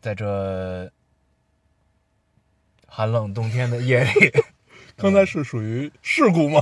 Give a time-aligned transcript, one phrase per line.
[0.00, 0.90] 在这
[2.86, 4.10] 寒冷冬天的夜里，
[4.96, 6.60] 刚才是属于事故吗？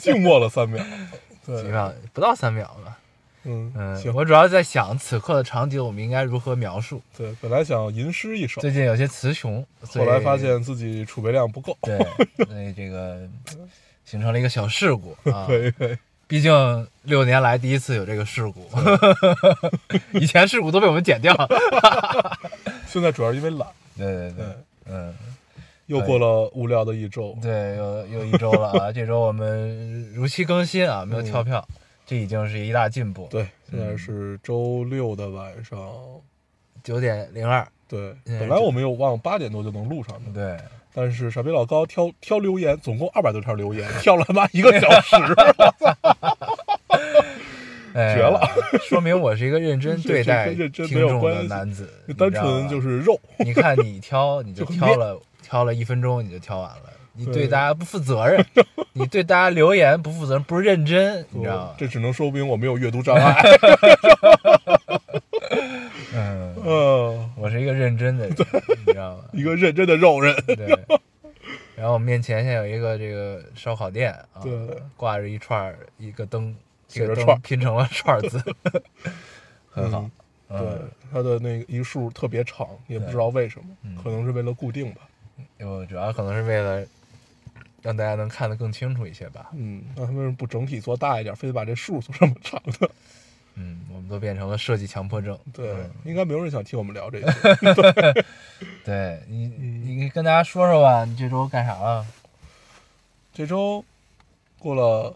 [0.00, 0.84] 静默了三秒。
[1.44, 2.98] 对，基本上不到三秒吧。
[3.44, 4.12] 嗯嗯，行。
[4.12, 7.00] 我主要在想此刻的场景，我们应该如何描述？
[7.16, 11.76] 对，本来想吟诗一首，最近有些词穷，所以后来发现自己储备量不够。
[11.82, 11.98] 对，
[12.46, 13.26] 所以这个
[14.04, 15.46] 形成了一个小事故啊。
[15.46, 15.96] 可以，可以。
[16.28, 18.68] 毕竟六年来第一次有这个事故，
[20.20, 21.34] 以前事故都被我们剪掉。
[22.86, 23.66] 现在主要是因为懒。
[23.96, 24.46] 对对对对，，
[24.90, 25.14] 嗯，
[25.86, 27.36] 又过了无聊的一周。
[27.42, 28.92] 对，又又一周了啊！
[28.92, 31.66] 这周我们如期更新啊，没有跳票，
[32.06, 35.78] 这已经是一大进步。，对，现在是周六的晚上。
[36.84, 40.64] 九点零二，对，嗯本来我们有忘八点多就能录上的，对，
[41.00, 45.14] 但是傻逼老高挑挑留言，总共二百多条留言， 挑了他妈一个小时。
[47.94, 48.40] 哎绝了！
[48.82, 53.16] 说明我是一个认真对待 听众的男子，你单纯就是肉。
[53.38, 56.82] 你看你挑，你就挑了挑了一分钟，你就挑完了。
[57.12, 58.44] 你对对大家不负责任，
[58.92, 61.70] 你对大家留言不负责任，不认真，你知道吗？
[61.78, 63.40] 这只能说明我没有阅读障碍。
[66.28, 68.36] 嗯，嗯，我是一个认真的人，
[68.86, 69.24] 你知道吗？
[69.32, 70.34] 一个认真的肉人。
[70.46, 70.78] 对。
[71.74, 74.52] 然后我面前现在有一个这个烧烤店啊，对，
[74.96, 76.54] 挂着一串一个灯，
[76.88, 78.42] 这个灯写着串拼成了串字，
[79.70, 80.10] 很好。
[80.48, 85.02] 对嗯，，它的那个一竖特别长，也不知道为什么，嗯可能是为了固定吧。
[85.60, 86.84] 我主要可能是为了
[87.82, 89.50] 让大家能看得更清楚一些吧。
[89.54, 92.88] 嗯，那他们为什么不整体做大一点，非得把这竖做这么长呢？
[93.58, 95.36] 嗯，我们都变成了设计强迫症。
[95.52, 97.26] 对嗯，应该没有人想听我们聊这些。
[98.84, 102.06] 对你，嗯你跟大家说说吧，你这周干啥了？
[103.34, 103.84] 这周
[104.58, 105.14] 过了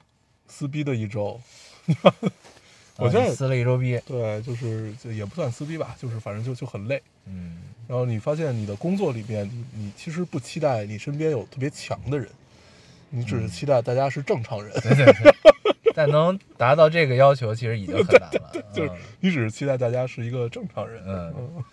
[0.48, 1.41] 撕逼的一周，
[2.97, 4.00] 我啊现在你撕了一周逼。
[4.06, 7.00] 对，就是就也不算撕逼吧，就是反正就就很累。
[7.26, 12.28] 嗯，然后你发现你的工作里面，你你其实不期待你身边有特别强的人，
[13.10, 15.34] 你只是期待大家是正常人，对 对对。
[15.94, 18.53] 但能达到这个要求，其实已经很难了。
[18.72, 21.64] 就是嗯你只是期待大家是一个正常人，嗯嗯，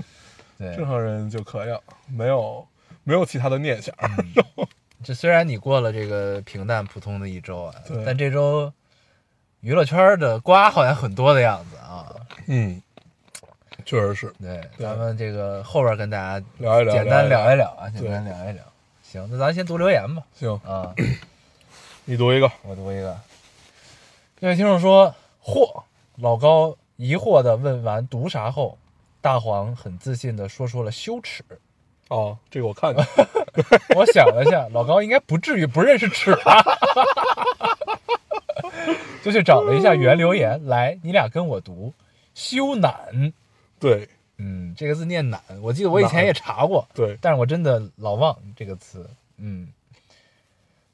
[0.57, 2.65] 对正，常人就可以了，没有
[3.03, 3.93] 没有其他的念想。
[5.03, 7.73] 这虽然你过了这个平淡普通的一周啊，
[8.05, 8.71] 但这周
[9.61, 12.13] 娱乐圈的瓜好像很多的样子啊。
[12.47, 12.81] 嗯，
[13.85, 18.63] 确实是对，对咱们这个后边跟大家聊一聊，简单聊聊一聊啊，简单聊一聊。
[19.01, 20.21] 行，那咱先读留言吧。
[20.33, 20.93] 行，啊，
[22.03, 23.17] 你读一个，我读一个。
[24.41, 25.13] 这位听众说
[25.43, 25.83] ：“嚯！”
[26.15, 28.77] 老高疑惑的问完“读啥”后，
[29.19, 31.43] 大黄很自信的说出了“羞耻
[32.07, 33.05] 哦，这个我看见，”。
[33.97, 36.63] 我想了一下，老高应该不至于不认识尺吧？
[39.21, 41.93] 就去找了一下原留言，来，你俩跟我读
[42.33, 43.33] “羞赧
[43.77, 44.07] 对”。
[44.41, 49.09] 嗯，这个字念赧，我记得我以前也查过，对，但是我真的老忘这个词。
[49.35, 49.67] 嗯，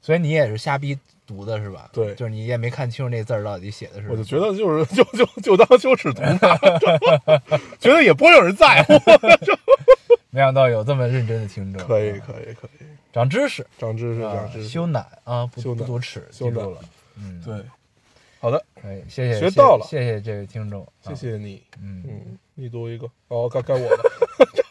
[0.02, 1.90] 所以你也是瞎逼读的是吧？
[1.92, 4.08] 对就是你也没看清楚那字儿到底写的是。
[4.08, 6.58] 我就觉得就是就就就当羞耻读吧，
[7.78, 8.94] 觉得也不会有人在乎。
[10.30, 14.68] 没想到有这么认真的听众，可以，啊可以，可以，长知识，长知识，啊长知识。
[14.68, 16.78] 羞赧啊，不不读耻，记住了。
[17.16, 17.54] 嗯，，对，
[18.38, 21.14] 好的，可以，谢谢，学到了谢谢这位听众，啊谢。
[21.14, 21.62] 谢你。
[21.80, 23.98] 嗯，嗯，你读一个，哦，该该我了。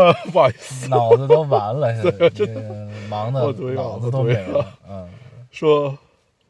[0.00, 2.60] 啊， 不好意思，脑子都完了，现在 这个
[3.08, 3.40] 忙的
[3.74, 4.66] 脑子都没了。
[4.88, 5.08] 嗯，
[5.50, 5.96] 说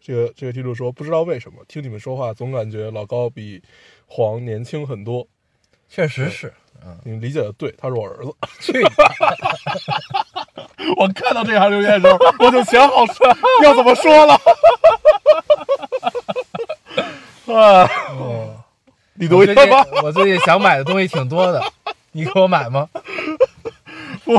[0.01, 3.63] 这个这个听众说，不知道为什么听你们说话，总感觉老高比
[4.07, 5.27] 黄年轻很多。
[5.89, 6.53] 确实是，
[6.85, 8.35] 嗯，你们理解的对，他是我儿子。
[8.61, 9.05] 去你妈！
[10.99, 13.27] 我看到这条留言的时候，我就想好说
[13.63, 14.35] 要怎么说了。
[17.47, 17.85] 啊，
[18.19, 18.57] 哦
[19.15, 19.87] 你读一个吧。
[20.03, 21.63] 我最近想买的东西挺多的，
[22.11, 22.89] 你给我买吗？
[24.27, 24.37] 嗯，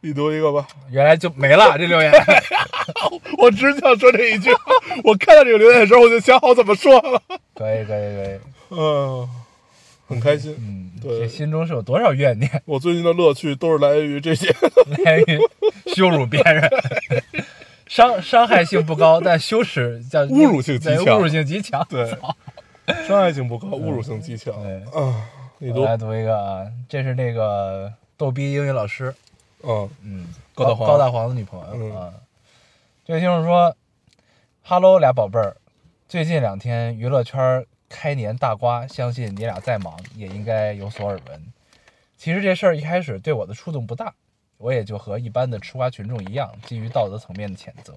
[0.00, 0.66] 你读一个吧。
[0.90, 2.12] 原来就没了这留言。
[3.38, 4.50] 我只想说这一句。
[5.04, 7.22] 我看到这个留言的时候，我就想好怎么说了。
[7.54, 8.38] 可以可以可以，
[8.70, 9.28] 嗯，
[10.08, 10.54] 很开心。
[10.58, 14.54] 嗯，对这心中是有多少怨念，我最近的乐趣都是来源于这些。
[15.04, 15.40] 来源于
[15.94, 16.68] 羞辱别人，
[17.86, 21.86] 伤伤害性不高，但羞耻叫侮辱性极强侮辱性极强。
[21.88, 22.06] 对，
[23.06, 25.14] 伤害性不高，侮辱性极强对啊！
[25.70, 29.14] 我来读一个啊，这是那个逗逼英语老师，
[29.62, 30.26] 嗯嗯，
[30.56, 32.14] 高大黄高大黄的女朋友、嗯啊。
[33.04, 33.76] 这位听众说
[34.62, 35.56] ：“Hello，俩宝贝儿，
[36.08, 41.52] 最近两天娱乐圈开年大瓜，相信你俩再忙也应该有所耳闻。
[42.16, 44.12] 其实这事儿一开始对我的触动不大，
[44.58, 47.94] 我也就和一般的吃瓜群众一样，基于道德层面的谴责。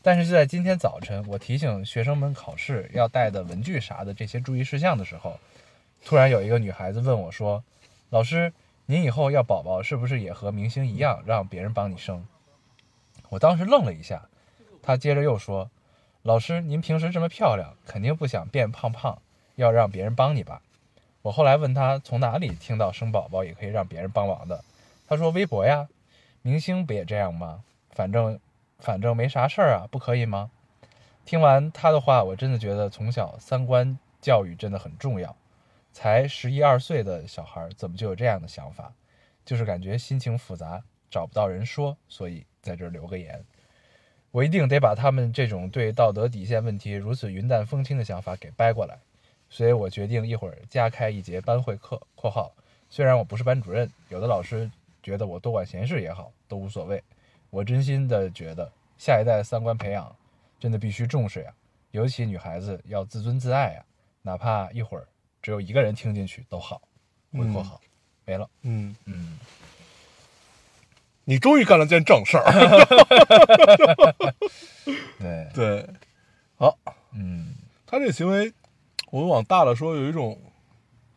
[0.00, 5.38] 但是就在今天早晨，我提醒学生们考试要带的文具啥的这些注意事项的时候，
[6.04, 7.62] 突然有一个女孩子问我说
[8.10, 8.52] ：‘老师，
[8.86, 12.26] 您以后要宝宝是不是也和明星一样，让别人帮你生？’
[13.28, 14.28] 我当时愣了一下，
[14.82, 15.70] 她接着又说
[16.22, 19.20] ：‘老师，您平时这么漂亮，肯定不想变胖胖，
[19.56, 20.62] 要让别人帮你吧？’
[21.22, 24.64] 我后来问她从哪里听到生宝宝也可以让别人帮忙的，
[25.06, 25.88] 她说微博呀，
[26.40, 27.62] 明星不也这样吗？
[27.90, 28.38] 反正
[28.78, 30.50] 反正没啥事儿啊，不可以吗？
[31.26, 35.36] 听完她的话，我真的觉得从小三观教育真的很重要。
[35.98, 38.94] 才十一二岁的小孩怎么就有这样的想法？
[39.44, 40.80] 就是感觉心情复杂，
[41.10, 43.44] 找不到人说，所以在这儿留个言。
[44.30, 48.96] 我一定得把他们这种对道德底线问题如此云淡风轻的想法给掰过来。
[49.50, 52.52] 所以我决定一会儿加开一节班会课（括号
[52.88, 54.70] 虽然我不是班主任，有的老师
[55.02, 57.02] 觉得我多管闲事也好，都无所谓。
[57.50, 60.14] 我真心的觉得下一代三观培养
[60.60, 61.52] 真的必须重视呀，
[61.90, 63.84] 尤其女孩子要自尊自爱呀，
[64.22, 65.04] 哪怕一会儿
[65.42, 66.80] 只有一个人听进去都好。
[67.30, 67.78] 回括号
[68.24, 69.38] 没了，嗯，嗯，
[71.24, 72.44] 你终于干了件正事儿。
[75.18, 75.86] 对，对，
[76.56, 76.74] 好，
[77.12, 77.54] 嗯
[77.86, 78.50] 他这行为，
[79.10, 80.40] 我们往大了说，有一种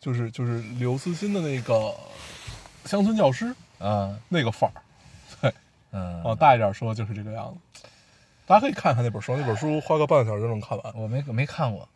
[0.01, 1.95] 就是就是刘慈欣的那个
[2.83, 4.75] 乡村教师啊那个范儿。
[5.41, 5.53] 对，
[5.91, 7.83] 嗯，往大一点说就是这个样子。
[8.45, 10.93] 大家可以看看那本书，那本书花个半个小时就能看完。
[10.93, 11.87] 我没没看过，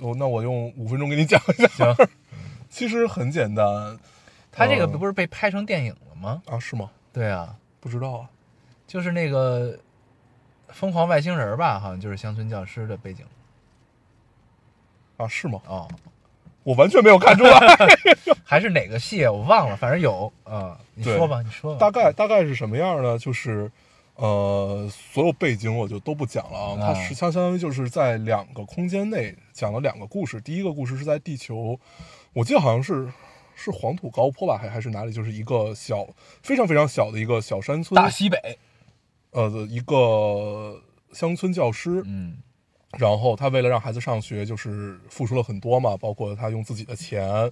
[0.00, 1.68] 我那我用五分钟给你讲一下。
[1.68, 2.08] 行，
[2.70, 3.98] 其实很简单
[4.50, 6.42] 他这个嗯不是被拍成电影了吗？
[6.46, 6.90] 啊，是吗？
[7.12, 8.28] 对啊，不知道啊。
[8.86, 9.78] 就是那个
[10.68, 13.24] 疯狂外星人吧，好像就是乡村教师的背景
[15.16, 15.60] 啊，是吗？
[15.66, 15.88] 哦，
[16.62, 17.58] 我完全没有看出来。
[18.44, 20.78] 还是哪个戏我忘了，反正有啊。
[20.94, 21.78] 你说吧，你说吧。
[21.78, 23.18] 大概大概是什么样呢？
[23.18, 23.70] 就是，
[24.22, 26.76] 呃，所有背景我就都不讲了啊。
[26.78, 30.40] 它啊是相相当于就是在两个空间内讲了两个故事。
[30.40, 31.76] 第一个故事是在地球，
[32.32, 33.12] 我记得好像是
[33.56, 35.12] 是黄土高坡吧，还还是哪里？
[35.12, 36.06] 就是一个小
[36.40, 38.38] 非常非常小的一个小山村，大西北，
[39.32, 40.80] 呃一个
[41.12, 42.00] 乡村教师。
[42.06, 42.38] 嗯
[42.98, 47.50] 然后他为了让孩子上学，就是付出了很多嘛，包括他用自己的钱，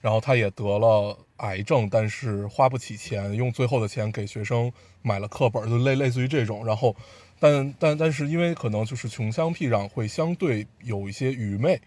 [0.00, 4.72] 然后他也得了癌症，但是花不起钱，用最后的钱给学生
[5.02, 6.64] 买了课本，就类类似于这种。
[6.64, 6.94] 然后，
[7.38, 11.80] 但但但是因为可能就是穷乡僻壤会相对有一些愚昧，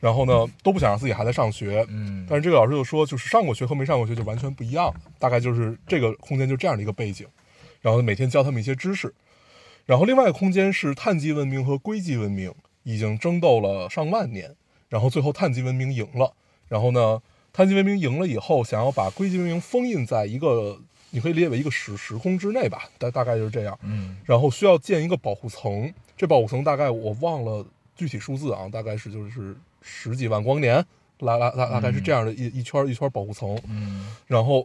[0.00, 7.26] 然后呢都不想让自己孩子上学，嗯，但是这个老师就说，就是上过学和没上过学就完全不一样，大概就是这个空间就这样的一个背景，
[7.80, 9.14] 然后每天教他们一些知识。
[9.86, 12.52] 然后另外一个空间是碳基文明和硅基文明，
[12.82, 14.54] 已经争斗了上万年，
[14.90, 16.34] 然后最后碳基文明赢了。
[16.68, 17.22] 然后呢，
[17.58, 20.78] 碳基文明赢了以后，想要把硅基文明封印在一个，
[21.10, 23.76] 你可以理解为一个时时空之内吧，大大概就是这样。
[23.82, 30.76] 嗯然后需要建一个保护层，这保护层大概我忘了具体数字啊，大概是就是十几万光年，
[31.18, 33.60] 大大大大概是这样的一一圈一圈保护层。
[33.68, 34.64] 嗯然后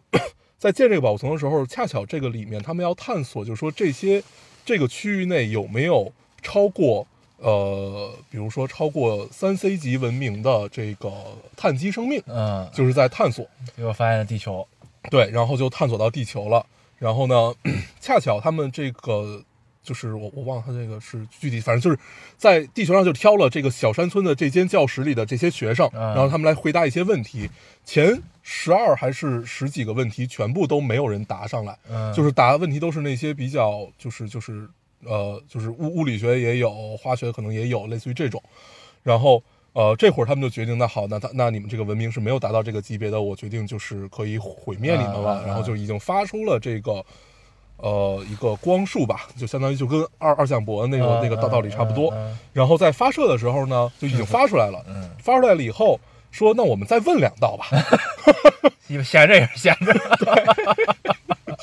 [0.59, 4.21] 在建这个保护层的时候，恰巧这个里面他们要探索，就是说这些
[4.63, 7.07] 这个区域内有没有超过
[7.43, 11.11] 呃，比如说超过三 C 级文明的这个
[11.57, 13.45] 碳基生命，嗯，就是在探索。
[13.75, 14.65] 结果发现了地球，
[15.11, 16.65] 对，然后就探索到地球了。
[16.97, 17.53] 然后呢，
[17.99, 19.43] 恰巧他们这个
[19.83, 21.99] 就是我我忘了他这个是具体，反正就是
[22.37, 27.49] 在地球上就挑了这个小山村的这间教室里的这些学生，嗯然后他们来回答一些问题。
[27.83, 34.65] 前十二还是十几个问题，全部都没有人答上来，嗯，就是答的问题都是那些比较就是就是
[35.05, 38.41] 呃就是物物理学也有，化学可能也有，类似于这种。
[39.01, 39.43] 然后
[39.73, 45.43] 呃，这会儿他们就决定，那好，那他那你们这个文明是没有达到这个级别的，我决定就是可以毁灭你们了。
[45.45, 47.03] 然后就已经发出了这个
[47.77, 52.11] 呃一个光束吧，就相当于就跟二二向箔那个、那个道道理差不多。
[52.13, 54.83] 嗯然后在发射的时候呢，就已经发出来了。
[54.87, 55.99] 嗯，发出来了以后
[56.31, 57.65] 说，那我们再问两道吧。
[58.89, 59.93] 嗯闲着也是闲着，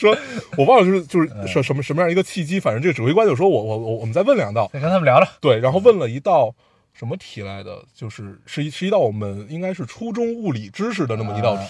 [0.01, 0.17] 说
[0.57, 4.69] 我忘了就是就是什什么什么样一个契机，反正这个指挥官就说我我我我们再问两道。
[4.73, 6.55] 再跟他们聊聊，对，然后问了一道
[6.95, 11.63] 什么题来的，就是是一是一道我们应该是初中物理知识的那么一道题。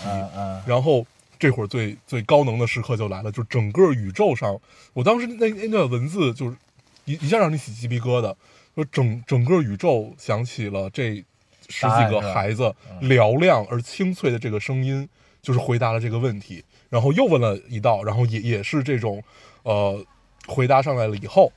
[0.66, 1.04] 然后
[1.38, 4.58] 这会儿最最高能的时刻就来了，就整个宇宙上，
[4.92, 6.56] 我当时那那段文字就是
[7.04, 8.34] 一一下让你起鸡皮疙瘩，
[8.74, 11.24] 说整整个宇宙响起了这
[11.68, 15.08] 十几个孩子嗯嘹亮而清脆的这个声音，
[15.40, 19.22] 就是回答了这个问题，然后又问了一道，然后也也是这种
[19.62, 20.04] 呃
[20.46, 21.50] 回答上来了以后，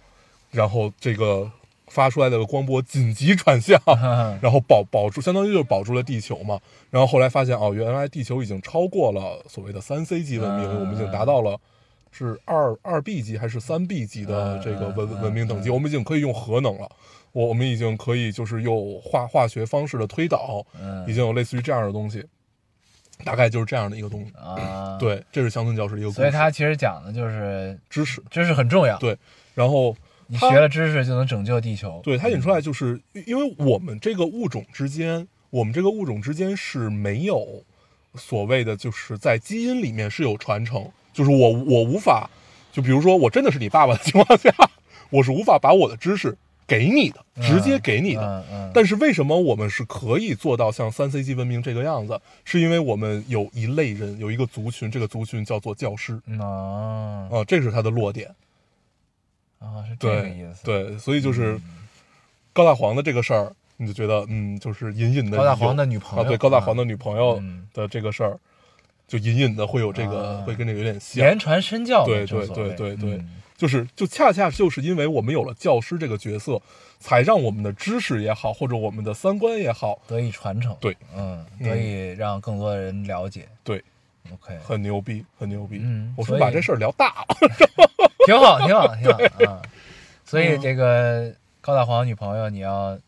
[0.52, 1.52] 然后这个
[1.88, 3.78] 发出来的光波紧急转向，
[4.42, 6.60] 然后保保住，相当于就是保住了地球嘛。
[6.90, 11.60] 然后后来发现哦，原来地球已经超过了所谓的三 C 级文明，嗯我们已经达到了
[12.12, 16.90] 是二二 B 级还是三 B 级的嗯这个文嗯文明等级，嗯我们已经可以用核能了。
[17.32, 22.24] 我我们已经可以就是用化化学方式的推导，嗯已经有类似于这样的东西，
[23.24, 24.32] 大概就是这样的一个东西。
[24.38, 28.22] 啊，，对，这是乡村教师的一个故事，所以它其实讲的就是知识。
[28.30, 29.18] 知识很重要，对，
[29.54, 29.96] 然后
[30.28, 32.00] 你学了知识就能拯救地球。
[32.04, 37.64] 对，它引出来就是，因因为我们这个物种之间，我们这个物种之间是没有
[38.16, 42.30] 所谓的，就是在基因里面是有传承，就是我我无法，
[42.72, 44.54] 就比如说我真的是你爸爸的情况下，
[45.10, 48.44] 我是无法把我的知识给你的，直接给你的。
[48.50, 52.20] 嗯嗯，但是为什么我们是可以做到像三 C 级文明这个样子？
[52.46, 58.34] 是因为我们有一类人，有一个族群，这个族群叫做教师嗯啊啊、这是它的落点。
[59.60, 60.64] 啊是这个对意思。
[60.64, 61.60] 对，所以就是
[62.52, 68.38] 高大黄的这个事儿，你就觉得嗯，就是隐隐的高大黄的女朋友啊，对高大黄的女朋友嗯的这个事儿，
[69.08, 71.26] 就隐隐的会有这个，啊会跟这个有点像。
[71.26, 73.30] 言传身教嘛，对对对对对嗯
[73.64, 76.62] 就是就恰恰就是因为我们有了教师这个角色，
[77.00, 80.76] 才让我们的知识也好，或者我们的三观也好，得以传承。
[80.82, 83.48] 对，嗯，嗯得以让更多人了解。
[83.64, 83.82] 对
[84.34, 85.80] ，OK，很牛逼，很牛逼。
[85.82, 87.38] 嗯我说把这事儿聊大了，
[88.28, 89.18] 挺好，挺好，挺好
[89.50, 89.62] 啊。
[90.26, 93.00] 所以嗯这个高大黄女朋友，你要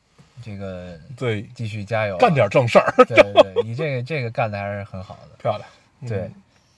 [0.41, 5.35] 这个对，继续加油啊，干点正事儿，对对对，你这个这个干的还是很好的。
[5.37, 5.69] 漂亮。
[5.99, 6.31] 嗯对，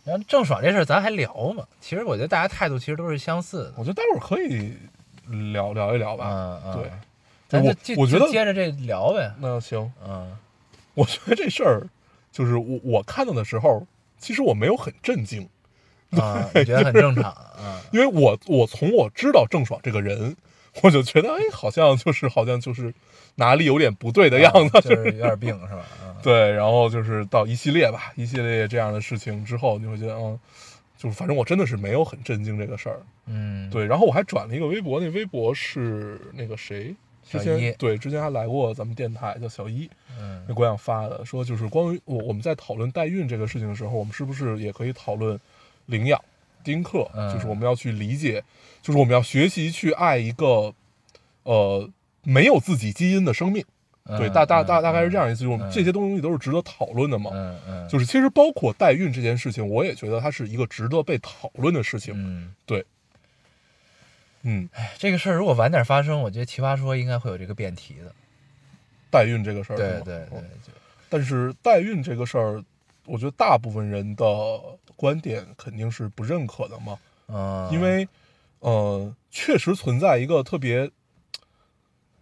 [0.07, 1.65] 然后郑爽这事儿咱还聊吗？
[1.81, 3.73] 其实我觉得大家态度其实都是相似的。
[3.75, 4.73] 我觉得待会儿可以
[5.51, 6.29] 聊聊一聊吧。
[6.31, 6.91] 嗯嗯，对，我
[7.49, 9.33] 咱就继我觉得接着这聊呗。
[9.39, 10.37] 那行，嗯
[10.95, 11.85] 我觉得这事儿
[12.31, 13.85] 就是我我看到的时候，
[14.17, 15.47] 其实我没有很震惊，
[16.11, 17.25] 啊，我觉得很正常
[17.59, 17.81] 啊。
[17.91, 20.33] 因为我我从我知道郑爽这个人，
[20.83, 22.93] 我就觉得哎，好像就是好像就是
[23.35, 25.85] 哪里有点不对的样子，啊就是有点病是吧？
[26.03, 30.39] 嗯，对，然后就是到一系列吧，一系列这样的事情之后，你会觉得嗯，
[30.97, 36.95] 就是反正我真的是没有很震惊这个事儿，嗯，对，然后我还转了一个微博，那微博是那个谁。
[37.29, 45.37] 之前对之前还来过咱们电台，叫小一，嗯那姑娘发的，说就是关于我我们在讨论代孕这个事情的时候，我们是不是也可以讨论
[45.87, 46.17] 领养、
[46.67, 47.09] 丁克？
[47.15, 48.43] 嗯就是我们要去理解，
[48.81, 50.73] 就是我们要学习去爱一个
[51.43, 51.89] 呃
[52.23, 53.63] 没有自己基因的生命。
[54.19, 57.31] 对，嗯大大嗯大大概是这样意思，就是我们嗯这些东西都是值得讨论的嘛。
[57.33, 62.13] 嗯嗯，就是其实包括代孕这件事情，我也觉得它是一个值得被讨论的事情。
[62.15, 62.85] 嗯，对，
[64.43, 68.13] 嗯，哎这个事儿如果晚点发生，我觉得奇葩说应该会有这个辩题的。
[69.09, 70.43] 代孕这个事儿，对对对嗯，
[71.09, 72.63] 但是代孕这个事儿，
[73.05, 74.25] 我觉得大部分人的
[74.97, 76.99] 观点肯定是不认可的嘛，
[77.29, 78.05] 嗯，因为
[78.59, 80.91] 呃，确实存在一个特别，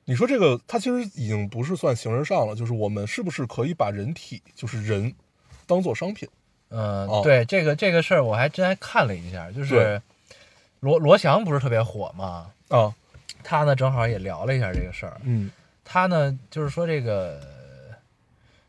[0.03, 5.12] 你说这个它其实已经不是算形而上了，就是我们是不是可以把人体就是人
[5.65, 6.29] 当做商品？
[6.70, 10.01] 嗯，哦对这个这个事儿，我还真还看了一下，就是
[10.82, 12.94] 罗罗翔不是特别火嘛，啊，
[13.44, 15.50] 他呢正好也聊了一下这个事儿，嗯。
[15.88, 17.39] 他呢就是说这个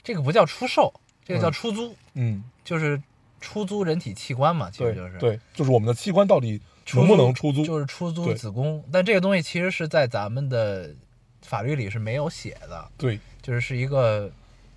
[0.02, 0.92] 这个不叫出售，
[1.25, 1.52] 这个叫嗯。
[1.52, 3.02] 出租，嗯，就是
[3.40, 5.19] 出租人体器官嘛，其实就是。
[5.19, 6.61] 对，就是我们的器官到底
[6.95, 7.64] 能不能出租？
[7.64, 10.95] 就是出租子宫，但这个东西其实是在咱们的
[11.43, 13.19] 法律里是没有写的，对。
[13.43, 14.31] 就是是一个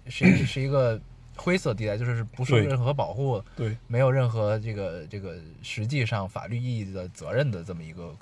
[0.07, 0.99] 是一是一个
[1.35, 3.75] 灰色地带，就是不受任何保护，对。
[3.87, 8.15] 没有任何这个这个实际上法律意义的责任的这么一个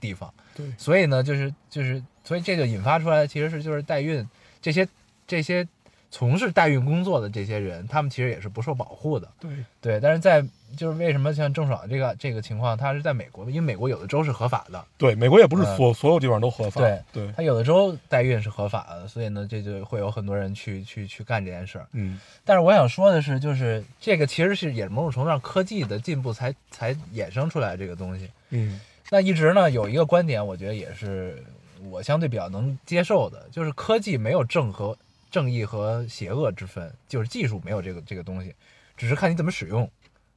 [0.00, 0.32] 地方。
[0.54, 0.72] 对。
[0.78, 4.26] 所以呢，就是就是，所以这就引发出来，其实是就是代孕
[4.62, 4.88] 这些
[5.26, 5.66] 这些
[6.10, 9.28] 从事代孕工作的这些人，他们其实也是不受保护的。
[9.38, 9.50] 对
[9.80, 10.44] 对，但是在
[10.76, 16.80] 就是为什么像郑爽这个这个情况，他是在美国，因为美国有的州是合法的，对，美国也不是嗯所所有地方都合法。
[16.80, 21.86] 对对，他有的州代孕是合法的，所以呢，这就会有很多人去去去干这件事儿。
[21.92, 28.28] 嗯但是我想说的是，就是这个其实是也是某种程度上科技的进步才才衍生出来这个东西。
[28.50, 31.42] 嗯那一直呢有一个观点，我觉得也是
[31.90, 34.96] 我相对比较能接受的，就是科技没有正和
[35.30, 38.54] 正义和邪恶之分，就是技术没有这个这个东西，
[38.96, 39.90] 只是看你怎么使用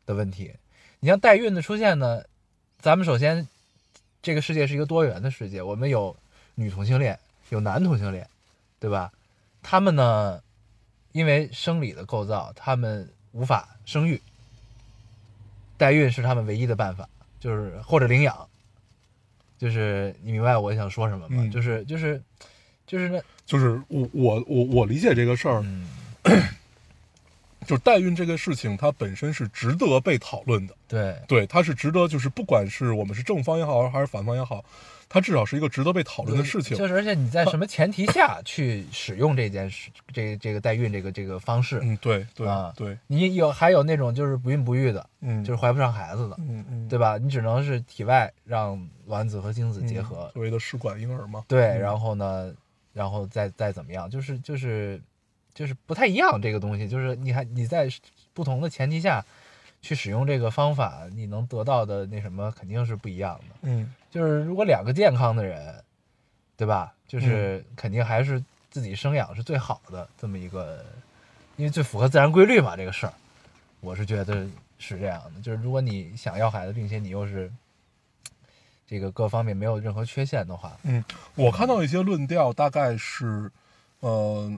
[0.06, 0.54] 的问题。
[1.00, 2.24] 你像代孕的出现呢，
[2.80, 3.48] 咱们首先
[4.22, 6.16] 这个世界是一个多元的世界，我们有
[6.56, 7.20] 女同性恋，
[7.50, 8.28] 有男同性恋，
[8.80, 9.12] 对吧？
[9.62, 10.42] 他们呢，
[11.12, 14.22] 因为生理的构造，他们无法生育，
[15.78, 17.10] 代孕是他们唯一的办法，
[17.40, 18.48] 就是或者领养，
[19.58, 21.44] 就是你明白我想说什么吗？
[21.44, 22.22] 嗯就是就是
[22.86, 25.88] 就是那就是我我我我理解这个事儿，嗯
[27.66, 30.76] 就是代孕这个事情，它本身是值得被讨论的。
[30.88, 34.64] 对对，它是值得，就是不管是我们是正方也好，还是反方也好，
[35.08, 36.78] 它至少是一个值得被讨论的事情。
[36.78, 47.18] 就是而且你在什么前提下去使用这件事，这这个代孕这个这个方式，嗯，对对啊对，你有还有那种就是不孕不育的，嗯，就是怀不上孩子的，嗯嗯，对吧？
[47.18, 51.46] 你只能是体外让卵子和精子结合，嗯所谓的试管婴儿嘛。
[51.48, 52.54] 对，嗯然后呢，
[52.94, 55.02] 然后再再怎么样，就是就是
[55.54, 57.90] 就是不太一样这个东西，就是你还你在
[58.34, 59.24] 不同的前提下
[59.82, 63.56] 去使用这个方法，你能得到的那什么肯定是不一样的。
[63.64, 65.84] 嗯就是如果两个健康的人，
[66.56, 66.94] 对吧？
[66.94, 70.84] 嗯就是肯定还是自己生养是最好的这么一个，
[71.58, 73.14] 因为最符合自然规律嘛，这个事儿，
[73.82, 74.48] 我是觉得
[74.80, 75.42] 是这样的。
[75.42, 77.52] 就是如果你想要孩子，并且你又是
[78.86, 81.04] 这个各方面没有任何缺陷的话，嗯，
[81.36, 83.52] 我看到一些论调，大概是，
[84.02, 84.52] 呃，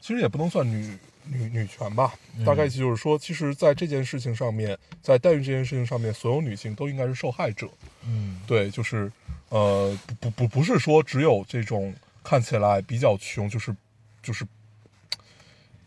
[0.00, 2.14] 其实也不能算女女女权吧，
[2.46, 7.68] 大概就是说，其实，在这件事情上面，在代孕这件事情上面，所有女性都应该是受害者。
[8.04, 9.12] 嗯对，就是，
[9.50, 13.74] 呃，不不不不是说只有这种看起来比较穷，就是
[14.22, 14.46] 就是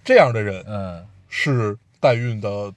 [0.04, 2.72] 这样的人嗯是代孕的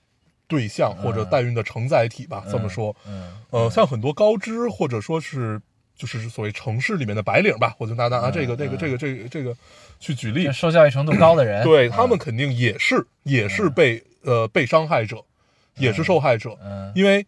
[0.46, 2.94] 对象或者嗯代孕的承载体吧，这么说。
[3.06, 3.32] 嗯。
[3.50, 5.60] 呃，像很多高知或者说是
[5.96, 9.56] 就是所谓城市里面的白领吧，我就拿拿拿这个这个这个这个这个
[10.00, 15.24] 去举例，受教育程度高的人，对他们嗯肯定也是也是被呃被伤害者，
[15.76, 16.92] 也是受害者，嗯。
[16.94, 17.26] 因为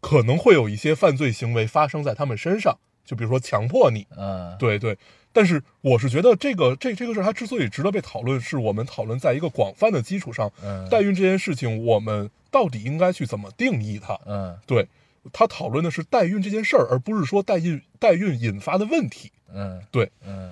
[0.00, 4.56] 可能会有一些犯罪行为发生在他们身上，就比如说强迫你，嗯。
[4.58, 4.96] 对对。
[5.32, 10.88] 但是我是觉得这个这这个事儿它之所以值得被讨论，是我们讨论在一个广泛的基础上，嗯。
[10.88, 14.18] 代孕这件事情，我们到底应该去怎么定义它？
[14.26, 14.56] 嗯。
[14.66, 14.86] 对
[15.32, 19.30] 他讨论的是代孕这件事儿，而不是说代孕代孕引发的问题。
[19.52, 19.80] 嗯。
[19.90, 20.50] 对，嗯。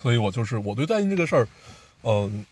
[0.00, 1.48] 所以我就是我对代孕这个事儿，
[2.02, 2.44] 嗯、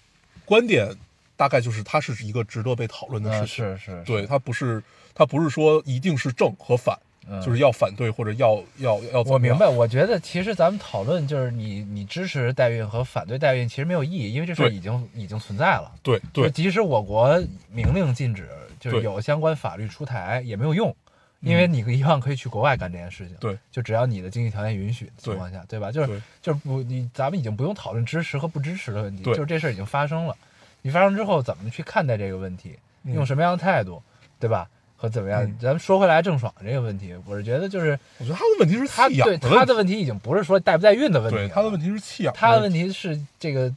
[0.44, 0.88] 观点
[1.37, 3.78] 大概就是它是一个值得被讨论的嗯事情。
[3.78, 4.83] 是是，对，它不是
[5.14, 7.00] 它不是说一定是正和反，嗯
[7.40, 15.92] 就是要反对或者要要要怎么我明白，我觉得其实咱们讨论就是你你支持代孕和反对代孕其实没有意义，因为这事儿已经已经存在了。
[16.02, 17.40] 对就对即使我国
[17.70, 18.48] 明令禁止，
[18.80, 20.94] 就是有相关法律出台也没有用，
[21.40, 23.36] 因为你一样可以去国外干这件事情。
[23.38, 25.92] 对，就只要你的经济条件允许的情况下，对吧？
[25.92, 30.36] 就是就是不你咱们已经不用讨论支持和不支持的问题，对就是这事儿已经发生了。
[30.82, 34.02] 你发生之后怎么去看待这个问题，嗯用什么样的态度，
[34.38, 34.68] 对吧？
[35.00, 35.42] 和怎么样？
[35.42, 42.92] 嗯咱们说回来郑爽这个问题，我是觉得就是我觉得他的问题是他弃养对他的问题已经不是说带不代孕的问题他的问题是弃养他的问题。
[42.92, 43.72] 是这个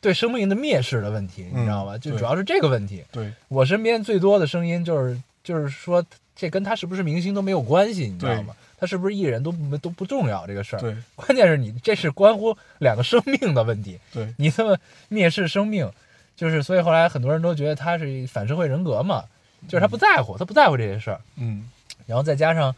[0.00, 1.94] 对生命的蔑视的问题，你知道吗？
[1.96, 3.04] 嗯对就主要是这个问题。
[3.12, 6.02] 对我身边最多的声音就是就是说，
[6.34, 8.54] 这跟他是不是明星都没有关系，你知道吗？
[8.78, 10.80] 他是不是艺人都不都不重要这个事儿。
[10.80, 14.76] 对关键是你这是关乎两个生命的问题，对你这么
[15.10, 15.90] 蔑视生命，
[16.34, 19.24] 就是所以后来很多人都觉得他是反社会人格嘛，
[19.68, 21.20] 就是他不在乎，他不在乎这些事儿。
[21.36, 21.68] 嗯
[22.06, 22.74] 然后再加上，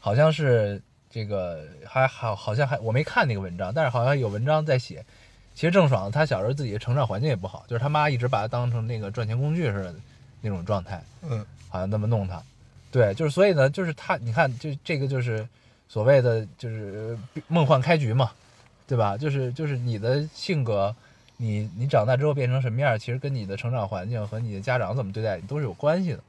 [0.00, 5.04] 好像是这个还好，好像还我没看那个文章，但是好像有文章在写，
[5.54, 9.94] 其实郑爽她小时候自己的成长环境也不好，就是他妈一直把她当成那个赚钱工具似的
[10.40, 12.42] 那种状态，嗯好像那么弄她。
[12.90, 15.46] 对，就是所以呢，就是她，你看，就这个就是
[15.88, 18.32] 所谓的就是梦幻开局嘛，
[18.86, 19.16] 对吧？
[19.16, 20.94] 就是就是你的性格。
[21.38, 26.20] 你你长大之后变成什么样，其实跟你的成长环境和你的家长怎么对待你都是有关系的。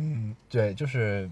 [0.00, 0.36] 嗯。
[0.48, 1.28] 对，就是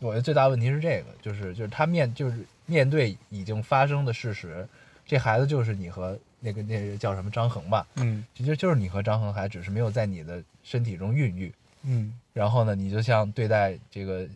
[0.00, 4.66] 我觉得最大问题是这个，就是就是他面就是面对已经发生的事实，
[5.06, 12.14] 这孩子就是你和那个那个叫什么张恒吧，嗯其实就是你和张恒还只是没有在你的身体中孕育，嗯。
[12.32, 14.28] 然后呢，你就像对待这个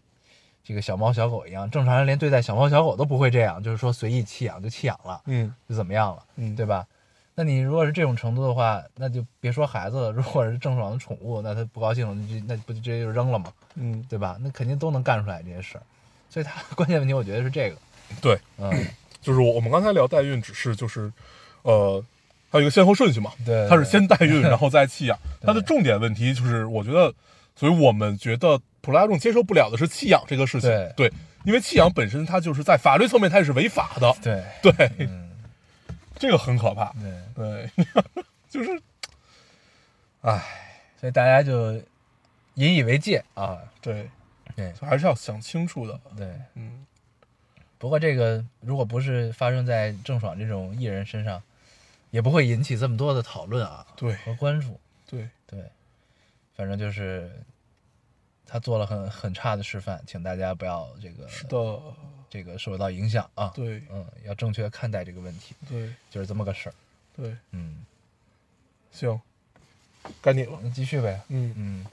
[0.65, 5.55] 这个小猫小狗一样，正常人连对待小猫小狗都不会这样，就是说随意弃养就弃养了，嗯。
[5.69, 6.85] 就怎么样了，嗯，对吧？
[7.35, 13.53] 那你如果是这种程度的话，那就别说孩子了，如果是郑爽的宠物，那他不高兴了，那就那不就直接就扔了吗？
[13.75, 14.05] 嗯。
[14.09, 14.37] 对吧？
[14.40, 15.83] 那肯定都能干出来这些事儿，
[16.29, 17.77] 所以他 关键问题我觉得是这个，
[18.21, 18.71] 对，嗯，
[19.23, 21.11] 就是我我们刚才聊代孕，只是就是
[21.62, 22.05] 呃，
[22.51, 25.47] 它有一个先后顺序嘛，对它是先代孕 然后再弃养，对。
[25.47, 27.14] 它的重点问题就是我觉得，
[27.57, 31.11] 所以我们觉得普拉大众接受不了的是弃养这个事情，对
[31.45, 35.31] 因为弃养本身它就是在法律层面它也是违法的，对，对，嗯，
[36.23, 37.71] 这个很可怕，对，对，
[38.49, 38.81] 就是，
[40.21, 40.41] 唉，
[41.01, 41.73] 所以大家就
[42.55, 43.25] 引以为戒。
[43.35, 44.09] 啊，对，
[44.55, 44.73] 对。
[44.75, 46.33] 还是要想清楚的，对。
[46.55, 46.87] 嗯，
[47.77, 51.43] 不过这个如果不是发生在郑爽这种艺人身上，
[52.13, 54.15] 也不会引起这么多的讨论啊对。
[54.19, 54.79] 和关注。
[55.09, 55.69] 对，对，
[56.55, 57.33] 反正就是
[58.47, 61.57] 他做了很很差的示范，请大家不要这个是的，
[62.33, 63.53] 这个受到影响啊。
[63.55, 66.75] 对嗯，要正确看待这个问题，对就是这么个事儿。
[67.14, 67.85] 对，嗯，
[68.90, 69.21] 行，
[70.23, 70.59] 该你了。
[70.62, 71.21] 那继续呗。
[71.29, 71.87] 嗯嗯，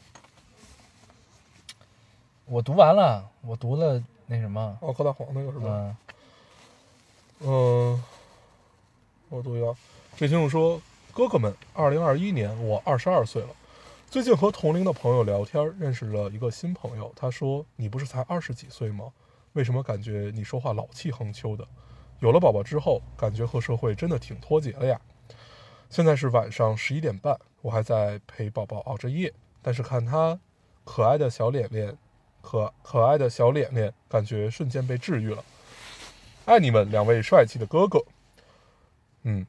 [2.46, 5.68] 我读完了，我读了那什么，哦，高大黄那个是吧？
[5.70, 5.98] 嗯
[7.42, 8.04] 嗯，
[9.28, 9.76] 我读一个，
[10.16, 10.82] 这听众说，
[11.14, 13.50] 哥哥们，二零二一年我二十二岁了，
[14.10, 17.12] 最近和同龄的朋友聊天，认识了一个新朋友。
[17.14, 19.12] 他说：“你不是才二十几岁吗？
[19.60, 21.68] 为什么感觉你说话老气横秋的？
[22.20, 24.98] 有了宝宝之后，感觉和社会真的挺脱节了呀。”
[25.92, 30.40] 现在是晚上十一点半，我还在陪宝宝熬着夜，但是看他
[30.86, 31.98] 可爱的小脸脸，
[32.42, 35.44] 可可爱的小脸脸，感觉瞬间被治愈了。
[36.46, 38.02] 爱你们两位帅气的哥哥。
[39.24, 39.46] 嗯，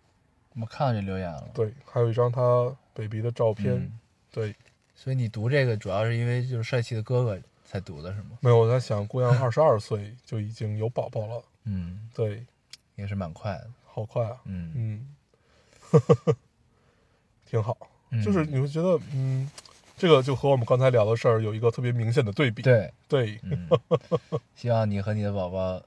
[0.61, 1.49] 我看到这留言了。
[1.55, 3.75] 对，还有一张他 baby 的照片。
[3.77, 3.97] 嗯
[4.33, 4.57] 对，
[4.97, 7.39] 所以你读这个主要是因为就是帅气的哥哥
[7.71, 8.31] 才读的是吗？
[8.41, 12.45] 没有我在想，姑娘二十二岁就已经有宝宝了，嗯，对，
[12.97, 13.71] 也是蛮快的。
[13.87, 14.37] 好快啊。
[14.45, 15.07] 嗯
[15.95, 16.35] 嗯，
[17.49, 17.77] 挺好。
[18.11, 19.49] 嗯就是你会觉得，嗯，
[19.97, 22.61] 这个就和我们刚才聊的事儿有一个特别明显的对比。
[22.61, 23.69] 对，对，嗯，
[24.57, 25.81] 希望你和你的宝宝，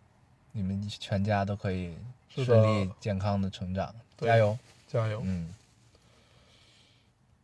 [0.54, 1.94] 你们全家都可以
[2.30, 4.58] 顺利健康的成长，加油。
[4.88, 5.22] 加油。
[5.26, 5.54] 嗯，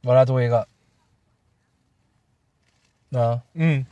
[0.03, 0.65] 我来读一个。
[3.09, 3.85] 那嗯，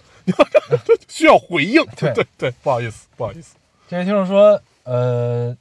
[1.08, 1.84] 需要回应。
[1.98, 3.56] 对对对，不好意思，不好意思。
[3.88, 5.56] 这位听众说，呃，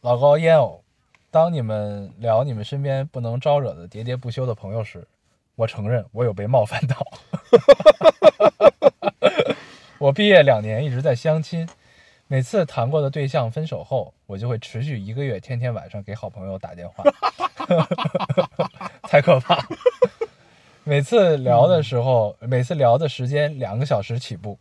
[0.00, 0.82] 老高烟偶，
[1.30, 5.06] 当你们聊你们身边不能招惹的喋喋不休的朋友时，
[5.56, 7.06] 我承认我有被冒犯到。
[9.98, 11.68] 我毕业两年一直在相亲，
[12.26, 17.04] 每次谈过的对象分手后，我就会持续一个月，天天晚上给好朋友打电话，
[19.02, 19.64] 太可怕了。
[20.84, 24.58] 每次聊的时候，每次聊的时间两个小时起步，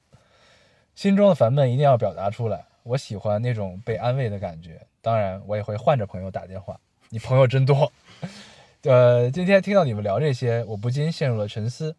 [0.94, 2.64] 心中的烦闷一定要表达出来。
[2.84, 6.80] 我喜欢那种被安慰的感觉，当然我也会换着朋友打电话。
[7.10, 7.92] 你朋友真多。
[8.84, 11.96] 呃，今天听到你们聊这些，我不禁陷入了沉思。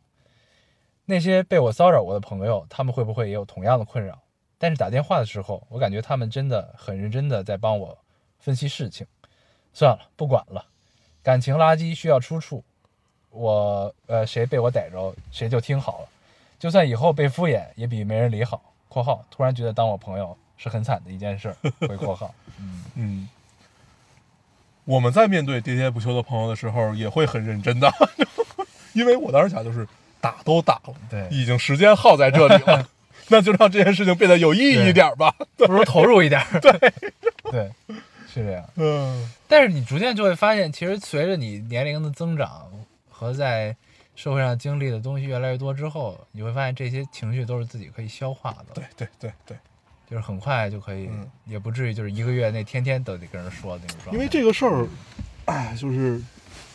[1.04, 4.22] 那些被我骚扰过的朋友，他们会不会也有同样的困扰？
[4.56, 7.98] 但是打电话的时候，我感觉他们真的很认真的在帮我
[8.38, 9.04] 分析事情。
[9.72, 10.64] 算了，不管了，
[11.24, 12.62] 感情垃圾需要出处。
[13.32, 16.08] 我呃，谁被我逮着，谁就听好了。
[16.58, 18.62] 就算以后被敷衍，也比没人理好。
[18.88, 21.56] （括号突然觉得当我朋友是很惨的一件事儿。）
[21.88, 23.28] 回括号， 嗯，嗯，
[24.84, 27.90] 我们在面对喋喋不休的朋友的时候，也会很认真的，
[28.92, 29.88] 因为我当时想就是
[30.20, 32.86] 打都打了，对已经时间耗在这里了，
[33.28, 35.34] 那就让这件事情变得有意义一点吧。
[35.56, 36.40] 不如投入一点。
[36.60, 36.70] 对，
[37.50, 37.70] 对，
[38.32, 38.64] 是这样。
[38.76, 42.70] 嗯，但是你逐渐就会发现，其实随着你年龄的增长
[43.22, 43.74] 和在
[44.16, 48.66] 社会上经历的东西越来越多之后，你会发现这些情绪都是自己可以消化的。
[48.74, 49.56] 对对对对，
[50.10, 54.12] 就是很快就可以，嗯也不至于就是一个月内天天都得跟人说那种状态。
[54.12, 54.88] 因为这个事儿，
[55.46, 56.20] 哎，就是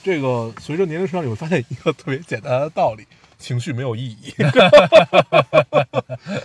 [0.01, 3.05] 这个随着年龄成长，你会发现一个特别简单的道理：
[3.37, 4.33] 情绪没有意义。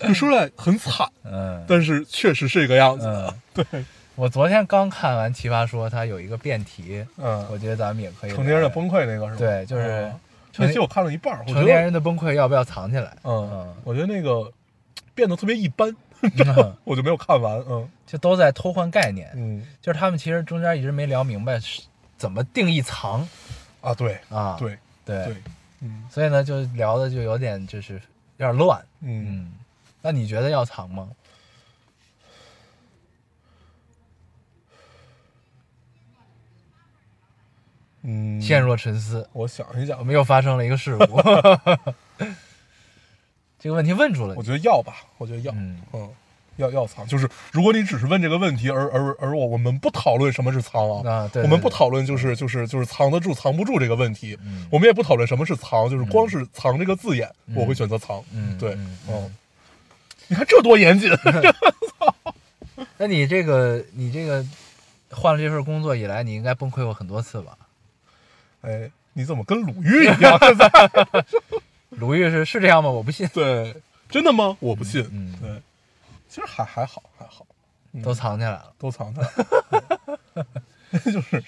[0.03, 3.37] 就说出来很惨，嗯但是确实是这个样子的。
[3.55, 9.37] 嗯，对，我昨天刚看完《奇葩说》，它有一个辩题，嗯我嗯，觉得咱们也可以成年人的崩溃那个是吧？
[9.39, 10.21] 对，就是嗯
[10.53, 13.17] 成那期我看了一半成年，人的崩溃要不要藏起来？
[13.25, 14.53] 嗯，我觉得那个
[15.15, 15.89] 变得特别一般，
[16.23, 17.59] 嗯 我就没有看完。
[17.69, 21.81] 嗯就都在偷换概念，嗯就是他们其实中间一直没聊明白是
[22.19, 23.27] 怎么定义藏
[23.81, 24.55] 啊，对啊。
[24.61, 25.37] 对对对，
[25.81, 27.95] 嗯所以呢，就聊的就有点就是
[28.37, 28.79] 有点乱。
[29.01, 29.53] 嗯，嗯，
[30.03, 31.09] 那你觉得要藏吗？
[38.03, 39.99] 嗯，陷入了沉思，我想一想。
[39.99, 41.23] 我，们又发生了一个事故。
[43.59, 45.81] 这个问题问住了我，觉得要吧，我觉得要，嗯。
[45.93, 46.11] 嗯，
[46.57, 54.67] 要要藏，就是如果你只是问这个问题，而而而我我们不讨论什么是藏啊，啊，对，我们不讨论就是就是就是藏得住藏不住这个问题，嗯。
[54.71, 58.23] 我们也不讨论什么是藏，就是光是藏这个字眼，嗯我会选择藏。
[58.33, 58.73] 嗯，对，
[59.09, 59.33] 嗯，
[60.27, 61.09] 你看这多严谨，
[62.99, 64.45] 那你这个你这个
[65.11, 67.57] 换了这份工作以来，你应该崩溃过很多次吧？
[68.63, 70.39] 哎，你怎么跟鲁豫一样？
[71.91, 72.89] 鲁豫是是这样吗？
[72.91, 73.75] 我不信，对，
[74.09, 74.57] 真的吗？
[74.61, 75.07] 我不信。
[75.13, 75.63] 嗯对，
[76.29, 77.47] 其实还还好，还好，
[77.93, 78.73] 嗯都藏起来了。
[78.79, 80.47] 都藏起来了。
[81.05, 81.43] 就是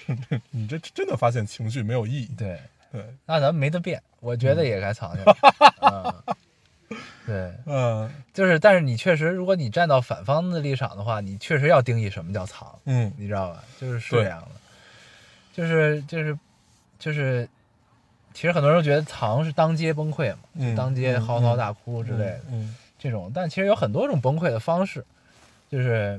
[0.50, 2.26] 你这真的发现情绪没有意义。
[2.36, 2.58] 对，
[2.92, 5.36] 对，那咱们没得变，我觉得也该藏起来。
[5.92, 13.62] 嗯，对，嗯就是，但是你确实，如果你站到反方的立场的话，你确实要定义什么叫藏，嗯你知道吧？
[13.78, 14.48] 就是是这样的，
[15.52, 16.38] 就是就是
[17.04, 17.46] 就是
[18.32, 25.04] 其实很多人觉得藏是当街崩溃嘛，嗯当街嚎啕大哭之类的、嗯这种，但其实有很多种崩溃的方式，
[25.70, 26.18] 就是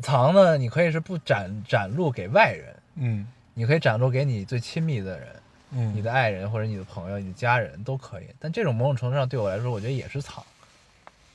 [0.00, 5.28] 藏呢，你可以是不展展露给外人，嗯你可以展露给你最亲密的人，
[5.70, 8.24] 嗯，你的爱人或者你的朋友、你的家人都可以。
[8.40, 10.42] 但这种某种程度上对我来说，我觉得也是藏，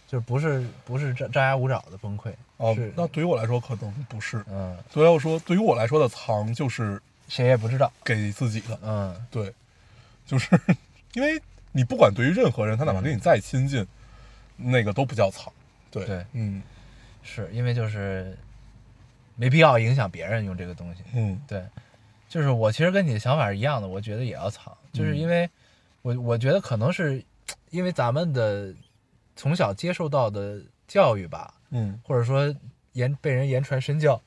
[0.06, 4.44] 就是不是不是张张牙舞爪的崩溃，哦，那对于我来说可能不是。
[4.50, 9.28] 嗯，所以我说，对于我来说的藏就是谁也不知道，给自己的，嗯。
[9.30, 9.54] 对，
[10.26, 10.60] 就是
[11.14, 13.86] 因为你不管对于任何人，他哪怕跟你再亲近，
[14.56, 15.52] 那个都不叫藏。
[15.92, 16.26] 对对。
[16.34, 16.62] 嗯。
[17.24, 18.38] 是因为就是
[19.36, 21.42] 没必要影响别人用这个东西，嗯。
[21.46, 21.66] 对，
[22.30, 25.18] 就是我其实跟你的想法是一样的，我觉得也要藏，就是嗯。
[25.18, 25.50] 因为
[26.02, 27.22] 我我觉得可能是
[27.70, 28.74] 因为咱们的
[29.36, 32.00] 从小接受到的教育吧，嗯。
[32.02, 32.56] 或者说
[32.94, 34.22] 言被人言传身教，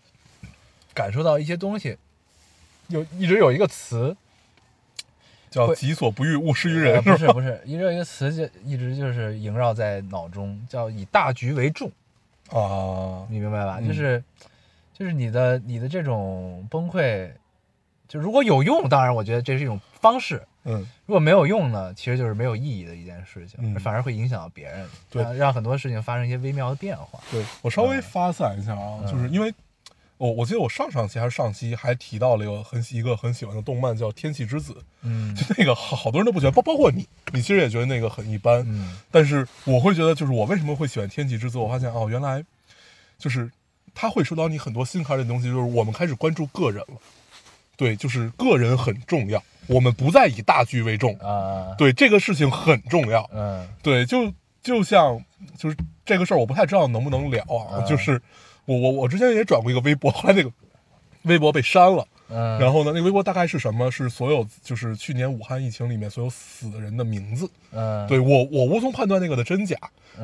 [0.92, 1.96] 感受到一些东西，
[2.90, 4.14] 有一直有一个词，
[5.50, 11.90] 叫己所不欲，勿施于呃人，不是不是，一直有一个词就一直就是萦绕在脑中，叫以大局为重，
[12.50, 13.78] 啊，你明白吧？
[13.80, 13.88] 嗯。
[13.88, 14.22] 就是
[14.92, 17.30] 就是你的你的这种崩溃，
[18.06, 20.42] 就如果有用，当然我觉得这是一种方式。
[20.64, 20.86] 嗯。
[21.06, 23.80] 如果没有用呢，其实就是没有意义的一件事情，嗯。
[23.80, 25.22] 反而会影响到别人，对。
[25.22, 27.18] 让让很多事情发生一些微妙的变化。
[27.30, 29.52] 对我稍微发散一下啊，嗯就是因为
[30.20, 35.34] 我我记得我上上期还是上期还提到了一个很喜一个很喜欢的动漫叫《天气之子》，嗯。
[35.34, 38.98] 就那个好好多人都不喜欢，包包括你，你其实也觉得那个很一般，嗯。
[39.10, 42.44] 但是我会觉得，就是我为什么会喜欢《天气之子》，我发现哦，原来
[43.16, 43.50] 就是
[43.94, 46.98] 他会说到你很多心坎里的东西，就是我们开始关注个人了，
[47.78, 51.74] 对，就是个人很重要，我们不再以大局为重，啊。
[51.78, 53.66] 对，这个事情很重要，嗯。
[53.82, 54.30] 对，就
[54.62, 55.18] 就像
[55.56, 57.86] 就是这个事儿，我不太知道能不能聊啊，嗯。
[57.86, 58.20] 就是
[58.70, 60.52] 我我我之前也转过一个微博， 后来那个
[61.22, 62.06] 微博被删了。
[62.28, 63.90] 嗯，然后呢，那个微博大概是什么？
[63.90, 67.50] 是所有就是去年武汉疫情里面所有死的人的名字。
[67.72, 69.76] 嗯对我我无从判断那个的真假，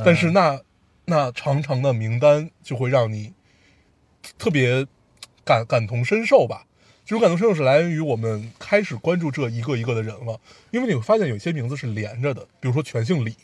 [0.04, 0.60] 但是那
[1.06, 3.32] 那长长的名单就会让你
[4.38, 4.86] 特别
[5.44, 6.64] 感感同身受吧。
[7.04, 13.34] 这种感同身受是来源于我们开始关注这一个一个的人了，因为你会发现有些名字是连着的，比如说全姓李，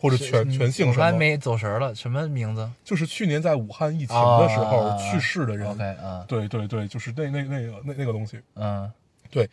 [0.00, 2.68] 或者全全姓什么，我还没走神儿了，什么名字？
[2.82, 5.68] 就是去年在武汉疫情的时候啊去世的人。
[5.68, 8.40] OK 啊，对对对，就是那那那个那那个东西。
[8.54, 8.90] 嗯
[9.30, 9.48] 对，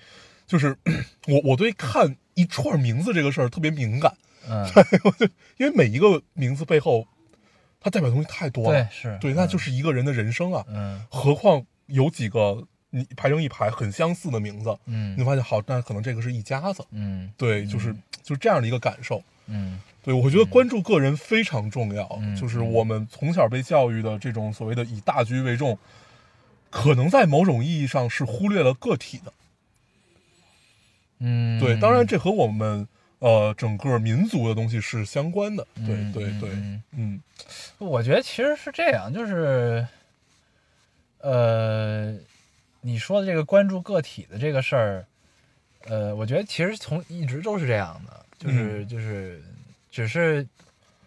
[0.47, 0.75] 就是
[1.27, 4.11] 我我对看一串名字这个事儿特别敏感，
[4.49, 4.65] 嗯，
[5.57, 7.05] 因为每一个名字背后，
[7.79, 8.81] 它代表的东西太多了。
[8.83, 10.65] 对是，对，那就是一个人的人生啊。
[10.69, 16.83] 嗯何况有几个你排成一排很相似的名字，嗯你嗯发现好，那可能这个是一家子。
[16.91, 19.21] 嗯对，就是就是这样的一个感受。
[19.47, 22.07] 嗯对，我觉得关注个人非常重要。
[22.21, 25.77] 嗯就是我们从小被教育的这种所谓的以大局为重，
[26.69, 29.33] 可能在某种意义上是忽略了个体的。
[31.19, 32.87] 嗯，对，当然这和我们
[33.19, 35.67] 呃整个民族的东西是相关的。
[35.85, 37.21] 对嗯对对，嗯嗯
[37.77, 39.85] 我觉得其实是这样，就是，
[41.19, 42.15] 呃，
[42.79, 45.05] 你说的这个关注个体的这个事儿，
[45.83, 49.43] 呃，我觉得其实从一直都是这样的，就是、嗯就是，
[49.97, 50.47] 只是，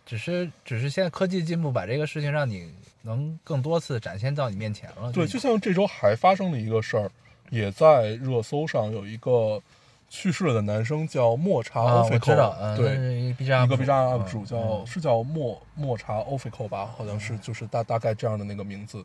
[0.04, 2.68] 只是只是现在科技进步，把这个事情让你
[3.02, 5.12] 能更多次展现到你面前了。
[5.12, 7.08] 对，就像这周还发生了一个事儿，
[7.50, 9.62] 也在热搜上有一个
[10.08, 19.04] 去世了的男生叫抹茶啊，offico，、我知道，嗯，对一个 B 站 UP 主叫、嗯是叫莫莫查 offico 吧，好像是就是大大概这样的那个名字。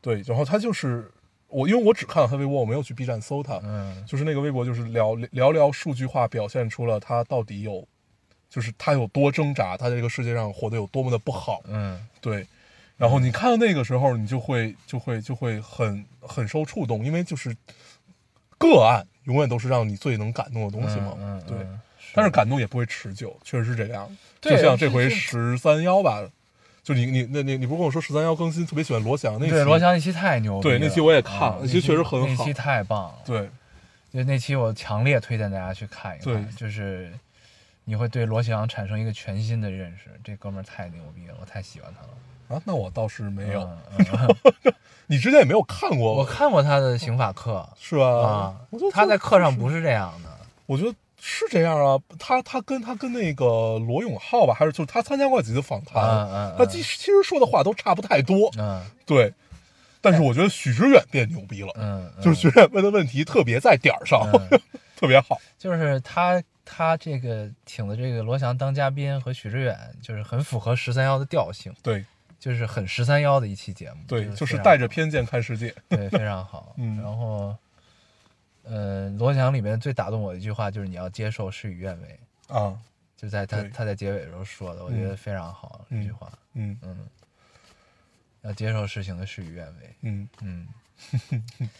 [0.00, 1.10] 对，然后他就是
[1.48, 7.86] 我，因为我只看了他微博，我没有去 B 站搜他，嗯就是那个微博就是聊聊聊数据化表现出了他到底有，
[8.50, 11.60] 就是他有多挣扎，他在这个世界上活得有多么的不好。
[11.66, 12.46] 嗯对，
[12.96, 17.54] 然后你看到那个时候，你就会就会就会很很受触动，因为就是
[18.56, 21.14] 个案永远都是让你最能感动的东西嘛。
[21.18, 21.80] 嗯，嗯对，嗯
[22.14, 24.08] 但是感动也不会持久，确实是这样。
[24.40, 26.26] 对就像这回十三幺吧，
[26.82, 29.50] 就你你那你你不是跟我说十三幺更新，特别喜欢罗翔那期？
[29.52, 33.18] 对罗翔那期太牛逼了，对那期我也看了嗯那期确实很好那期太棒了。
[33.26, 33.48] 对
[34.10, 37.12] 就那期我强烈推荐大家去看一看，对就是
[37.88, 40.10] 你会对罗翔产生一个全新的认识。
[40.22, 42.08] 这哥们儿太牛逼了，我太喜欢他了。
[42.58, 43.62] 啊，那我倒是没有。
[43.62, 44.74] 嗯嗯嗯
[45.08, 48.04] 你之前也没有看过， 我看过他的刑法课是吧？
[48.04, 50.28] 啊我觉得，他在课上不是这样的。
[50.66, 59.32] 我觉得是这样啊，他他跟他跟那个罗永浩吧，还是就是他参加过几次访谈，嗯嗯他其其实说的话都差不太多，嗯对。
[60.00, 64.60] 但是我觉得许知远变牛逼了，嗯，嗯就是许知远问的问题特别在点儿上，嗯
[64.94, 65.36] 特别好。
[65.58, 72.04] 就是他他这个请的这个罗翔当嘉宾和许知远，就是很符合十三幺的调性，对
[72.38, 74.04] 就是很十三幺的一期节目。
[74.06, 75.74] 对，就是带着偏见看世界。
[75.88, 76.74] 对，非常好。
[76.76, 77.56] 嗯然后，
[78.64, 82.78] 呃，罗翔里面最打动我的一句话就是你要接受事与愿违，啊，
[83.16, 87.08] 就在他他在结尾的时候说的，我觉得嗯非常好、嗯这句话，嗯嗯，
[88.42, 90.68] 要接受事情的事与愿违，嗯嗯。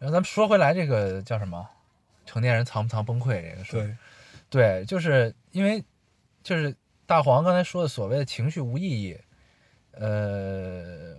[0.00, 1.68] 然后咱们说回来，这个叫什么？
[2.26, 3.96] 成年人藏不藏崩溃这个事儿，对，
[4.50, 5.82] 对，就是因为
[6.42, 6.74] 就是
[7.06, 9.16] 大黄刚才说的所谓的情绪无意义，
[9.92, 11.16] 呃，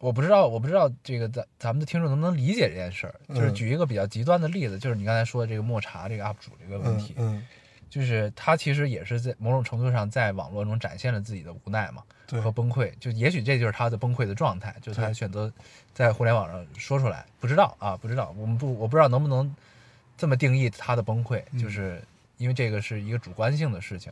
[0.00, 3.14] 我不知道，我不知道这个咱咱们的听众能不能理解这件事儿。
[3.28, 3.54] 就是嗯。
[3.54, 7.36] 举一个比较极端的例子，就是你刚才说的这个抹茶这个 UP 主这个问题，嗯。
[7.36, 7.46] 嗯，
[7.90, 15.50] 就是他其实也是在某种程度上在网络中展现了自己的无奈嘛对和崩溃，就也许这就是他的崩溃的状态，就是他选择
[15.94, 19.52] 在互联网上说出来，不知道啊，不知道，我们不我不知道能不能
[20.18, 21.58] 这么定义他的崩溃，嗯。
[21.58, 22.02] 就是
[22.38, 24.10] 因为这个是一个主观性的事情，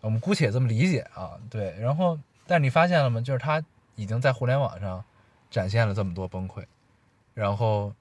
[0.00, 3.20] 我们姑且这么理解啊，对，然后但是你发现了吗？
[3.20, 3.62] 就是他
[3.96, 5.04] 已经在互联网上
[5.50, 6.64] 展现了这么多崩溃，
[7.34, 7.94] 然后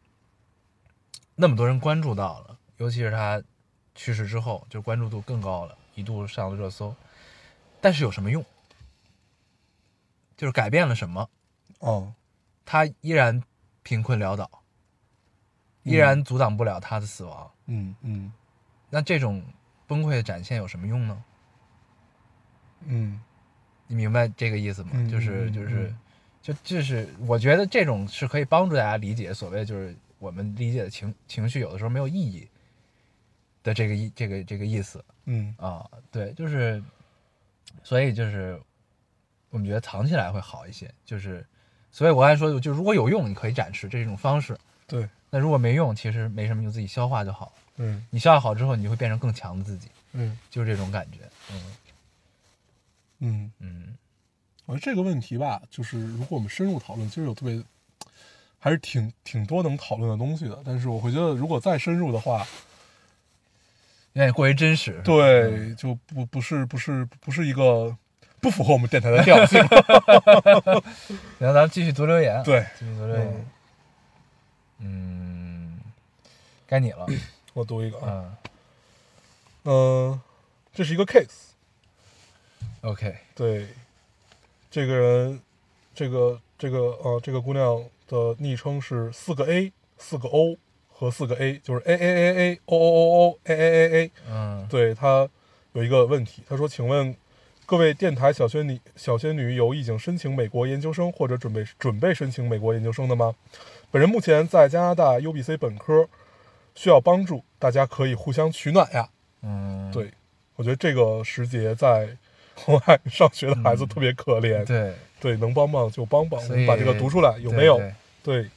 [1.35, 3.41] 那么多人关注到了，尤其是他
[3.95, 6.95] 去世之后，就关注度更高了，一度上了热搜。
[7.81, 8.45] 但是有什么用？
[10.37, 11.29] 就是改变了什么？
[11.79, 12.13] 哦，
[12.65, 13.41] 他依然
[13.83, 14.49] 贫困潦倒，
[15.83, 17.51] 依然阻挡不了他的死亡。
[17.65, 18.31] 嗯嗯
[18.89, 19.43] 那这种
[19.87, 21.23] 崩溃的展现有什么用呢？
[22.85, 23.21] 嗯
[23.87, 24.91] 你明白这个意思吗？
[24.93, 25.97] 嗯就是嗯就是嗯
[26.41, 32.47] 就就是，我觉得这种是可以帮助大家理解所谓就是我们理解的情情绪有的时候没有意义
[33.61, 36.81] 的这个意这个这个意思嗯啊，对，就是
[37.83, 38.59] 所以就是
[39.49, 41.45] 我们觉得藏起来会好一些，就是
[41.91, 44.57] 所以我刚才说，就如果有用，你可以展示，这是一种方式。
[44.87, 47.51] 对，那如果没用，其实没什么，你就自己消化就好。
[47.81, 51.19] 嗯你消化好之后，你就会变成更强的自己，嗯就是这种感觉。
[51.51, 51.75] 嗯
[53.19, 53.97] 嗯，嗯
[54.65, 57.61] 我觉得这个问题吧，就是如果我们深入讨论，其实有特别
[58.59, 60.61] 还是挺挺多能讨论的东西的。
[60.65, 62.45] 但是我会觉得，如果再深入的话，
[64.13, 65.01] 有点过于真实。
[65.03, 67.95] 对，就不不是不是不是一个
[68.41, 69.59] 不符合我们电台的调 性。
[71.39, 73.45] 然后咱们继续读留言。，对，继续读留言。
[74.79, 75.79] 嗯，
[76.67, 77.07] 该你了。
[77.59, 78.37] 我读一个啊，
[79.63, 80.11] 嗯。
[80.11, 80.21] 嗯、
[80.73, 83.67] 这是一个 case，，OK，对，
[84.71, 85.41] 这个人，
[85.93, 90.55] 这个这个呃，这个姑娘的昵称是四个 A、四个 O
[90.87, 94.11] 和四个 A，就是 A A A A O O O O A A A A。
[94.29, 94.65] 嗯。
[94.69, 95.27] 对她
[95.73, 97.13] 有一个问题，她说：“请问
[97.65, 103.35] 各位电台小仙女小仙女有已经申请美国研究生或者准备准备申请美国研究生的吗？
[103.91, 106.07] 本人目前在加拿大 UBC 本科，
[106.75, 109.07] 需要帮助，大家可以互相取暖呀。”
[109.41, 110.11] 嗯，对，
[110.55, 112.09] 我觉得这个时节在
[112.65, 117.81] 国外上学的孩子特别可怜，嗯对，对，能帮帮就帮帮，我们把这个读出来，有没有？
[118.21, 118.49] 对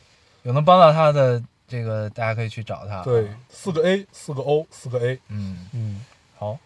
[0.43, 3.03] 有能帮到他的这个，大家可以去找他。
[3.03, 6.05] 对，四个 A，四个 O，四个 A，嗯，嗯，
[6.37, 6.59] 好，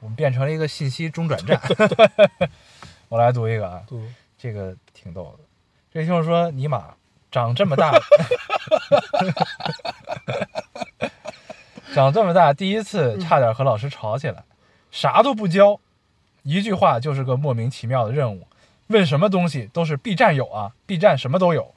[0.00, 1.60] 我们变成了一个信息中转站。
[3.08, 3.98] 我来读一个啊，对，
[4.36, 5.44] 这个挺逗的。
[5.92, 6.94] 这听众说：“尼玛，
[7.30, 7.92] 长这么大，
[11.98, 14.44] 长这么大，第一次差点和老师吵起来，
[14.92, 15.80] 啥都不教，
[16.44, 18.46] 一句话就是个莫名其妙的任务。
[18.86, 21.74] 问什么东西都是 B 站有啊，B 站什么都有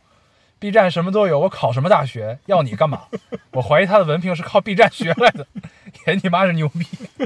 [0.60, 3.08] ，B 站什么都有，我考什么大学要你干嘛？
[3.54, 5.48] 我怀疑他的文凭是靠 B 站学来的，
[6.06, 6.86] 也你妈是牛逼，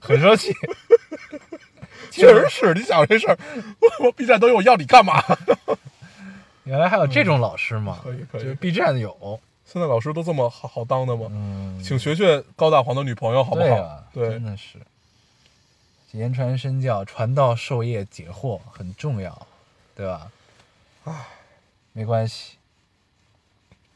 [0.00, 0.54] 很生气。
[2.12, 3.36] 确实是，你想这事儿，
[3.80, 5.20] 我我 B 站都有，要你干嘛？
[6.62, 7.98] 原来还有这种老师吗？
[8.04, 11.26] 可以可以就是 B 站有，现在老师都这么好好当的吗？
[11.30, 13.66] 嗯，请学学高大黄的女朋友好不好？
[13.66, 14.78] 对啊，对真的是
[16.12, 19.46] 言传身教，传道授业解惑很重要，
[19.94, 20.32] 对吧？
[21.04, 21.12] 唉，
[21.92, 22.56] 没关系，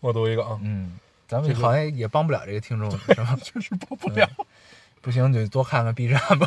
[0.01, 3.35] 我读一个啊，嗯，咱们这个好像也帮不了这个听众， 是吧？
[3.43, 4.29] 确实帮不了
[5.01, 6.47] 不行就多看看 B 站吧，，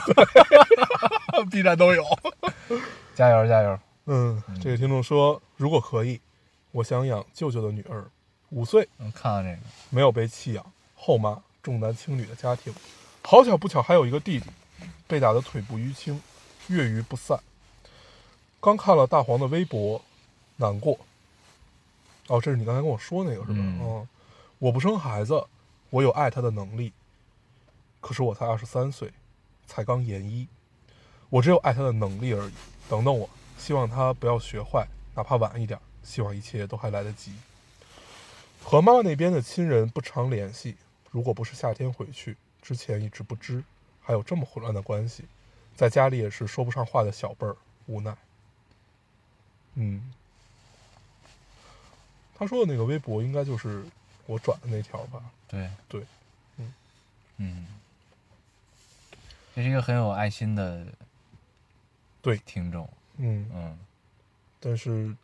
[1.50, 2.06] B 站都有。
[3.16, 3.80] 加油加油！
[4.06, 6.22] 嗯，这个听众说，如果可以，
[6.72, 8.06] 我想养舅舅的女儿，
[8.50, 12.74] 五岁，嗯，看看这个，没有被弃养，后妈重男轻女的家庭，
[13.24, 14.46] 好巧不巧还有一个弟弟，
[15.08, 16.22] 被打得腿部淤青，
[16.68, 17.40] 月余不散。
[18.62, 20.02] 刚看了大黄的微博，
[20.58, 20.98] 难过。
[22.28, 23.58] 哦，这是你刚才跟我说那个是吧？
[23.58, 24.08] 嗯哦，
[24.58, 25.44] 我不生孩子，
[25.90, 26.92] 我有爱他的能力，
[28.02, 29.12] 可是我才二十三岁，
[29.68, 30.48] 才刚研一，
[31.30, 32.54] 我只有爱他的能力而已。
[32.88, 37.34] 等等我，希望他不要学坏，哪怕晚一点，希望一切都还来得及。
[38.66, 40.76] 和妈妈那边的亲人不常联系，
[41.12, 43.64] 如果不是夏天回去，之前一直不知
[44.02, 45.24] 还有这么混乱的关系，
[45.76, 47.56] 在家里也是说不上话的小辈儿，
[47.86, 48.18] 无奈。
[49.76, 50.12] 嗯，
[52.34, 53.86] 他说的那个微博应该就是
[54.26, 55.24] 我转的那条吧？
[55.48, 55.70] 对。
[55.88, 56.02] 对，
[56.58, 56.74] 嗯。
[57.38, 57.68] 嗯，
[59.54, 60.88] 这是一个很有爱心的
[62.20, 62.40] 对。
[62.48, 63.78] 听众，嗯，嗯。
[64.60, 65.16] 但是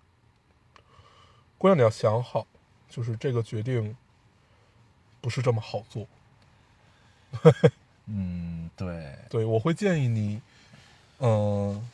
[1.58, 2.46] 姑娘你要想好，
[2.92, 3.96] 就是这个决定
[5.20, 6.06] 不是这么好做。
[8.06, 10.42] 嗯，对，对，我会建议你，
[11.20, 11.90] 嗯、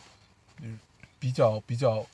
[1.19, 2.05] 比较比较，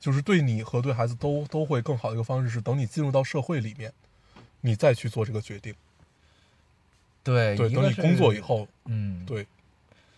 [0.00, 3.92] 就是对你和对孩子都都会更好的一个方式是，等你进入到社会里面，
[4.62, 5.74] 你再去做这个决定。
[7.22, 9.46] 对，对，等你工作以，后，嗯，对，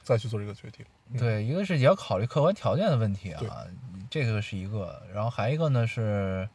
[0.04, 0.86] 再去做这个决定。
[1.10, 3.66] 嗯对，一个是也要考虑客观条件的问题啊，
[4.10, 6.46] 这个是一个，然后还一个呢是，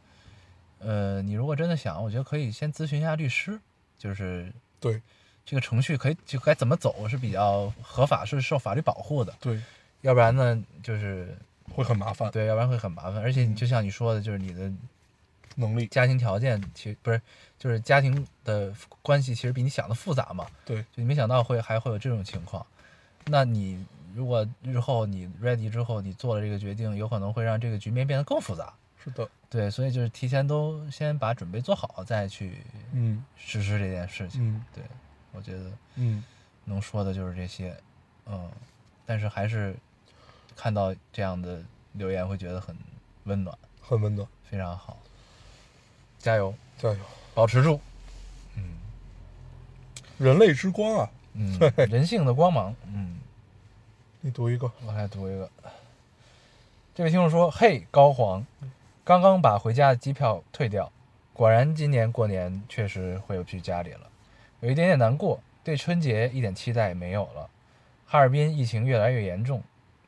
[0.85, 3.59] 呃，你如果真的想，我觉得可以先咨询一下律师，
[3.97, 5.01] 就是对
[5.45, 9.61] 这个程序可以就该怎么走是比较合法，是受法律保护的，对，
[10.01, 11.37] 要不然呢就是
[11.73, 12.29] 会很麻烦。
[12.31, 14.71] 对，要不然会很麻烦，而且你就像你说的，就是你的
[15.55, 17.21] 能力，家庭条件其实不是，
[17.57, 22.65] 就是家庭的关系其实比你想的复杂嘛，对就你没想到会还会有这种情况。
[23.25, 28.73] 那你如果日后你 ready 之后，你做了这个决定，有可能会让这个局面变得更复杂。
[29.03, 32.57] 是的，对，所以就是提前都先把准备做好，再去
[32.91, 34.41] 嗯实施这件事情。
[34.51, 34.83] 嗯对，
[35.31, 36.23] 我觉得嗯，
[36.65, 37.79] 能说的就是这些，
[38.25, 38.49] 嗯，
[39.05, 39.75] 但是还是
[40.55, 42.75] 看到这样的留言会觉得很
[43.25, 44.97] 温暖，很温暖，非常好，
[46.17, 46.97] 加油，加油！
[47.35, 47.79] 保持住，
[48.55, 48.73] 嗯
[50.17, 51.59] 人类之光啊，嗯，
[51.91, 53.19] 人性的光芒，嗯。
[54.25, 54.71] 你读一个。
[54.85, 55.51] 我来读一个。
[56.95, 58.41] 这位听众说：“嘿，高黄，
[59.05, 60.89] 刚刚把回家的机票退掉，
[61.33, 64.09] 果然今年过年确实回不去家里了，
[64.61, 67.49] 有一点点难过，对春节一点期待也没有了。
[68.05, 69.61] 哈尔滨疫情越来越严重，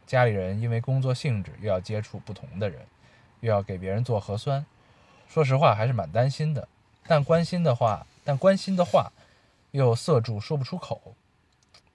[0.07, 2.85] 家里人因为工作性质又要接触不同的人，
[3.41, 4.65] 又要给别人做核酸，
[5.27, 6.65] 说实话还是蛮担心的。
[7.05, 9.11] 但关心的话，但关心的话
[9.71, 11.15] 又塞住说不出口，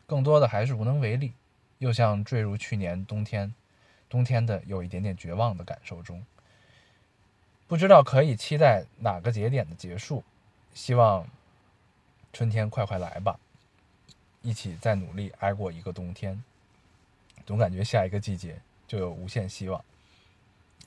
[0.06, 1.32] 更多的还是无能为力。”
[1.78, 3.54] 又像坠入去年冬天，
[4.06, 6.22] 冬天的有一点点绝望的感受中。
[7.70, 10.24] 不知道可以期待哪个节点的结束，
[10.74, 11.24] 希望
[12.32, 13.38] 春天快快来吧，
[14.42, 16.42] 一起再努力挨过一个冬天。
[17.46, 19.84] 总感觉下一个季节就有无限希望。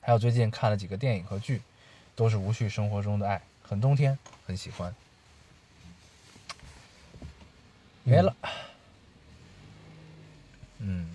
[0.02, 1.62] 还有最近看了几个电影和剧，
[2.14, 4.94] 都是无序生活中的爱，很冬天，很喜欢。
[8.02, 8.36] 没了。
[10.80, 11.08] 嗯，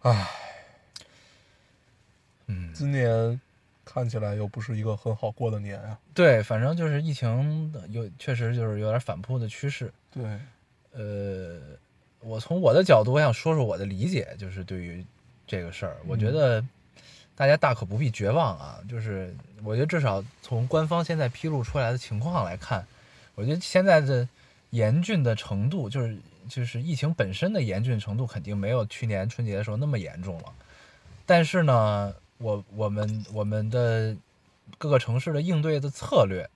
[0.00, 0.28] 唉，
[2.46, 3.40] 嗯，今年
[3.84, 5.98] 看起来又不是一个很好过的年啊。
[6.14, 9.92] 对，反正就是疫情有确实就是有点反扑的趋势。
[10.10, 10.24] 对，
[10.92, 11.58] 呃，
[12.20, 15.04] 我从我的角度，我想说说我的理解，就是对于
[15.46, 16.64] 这个事儿，我觉得
[17.34, 18.80] 大家大可不必绝望啊。
[18.88, 22.86] 就是我觉得至少从官方现在披露出来的情况来看，
[23.34, 24.28] 我觉得现在的
[24.70, 26.16] 严峻的程度，就是
[26.48, 30.52] 就是疫情本身的严峻程度，肯定没有去年春节的时候那么严重了。
[31.26, 34.16] 但是呢，我我们我们的
[34.78, 36.48] 各个城市的应对的策略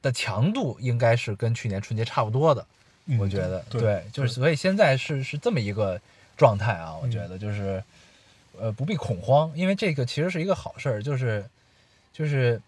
[0.00, 2.66] 的强度，应该是跟去年春节差不多的。
[3.06, 6.00] 嗯我觉得对，就是所以现在是是这么一个
[6.36, 7.82] 状态啊，我觉得就是，
[8.56, 11.44] 呃，不必恐慌，因为这个其实是一个好事儿，就是
[12.12, 12.62] 就是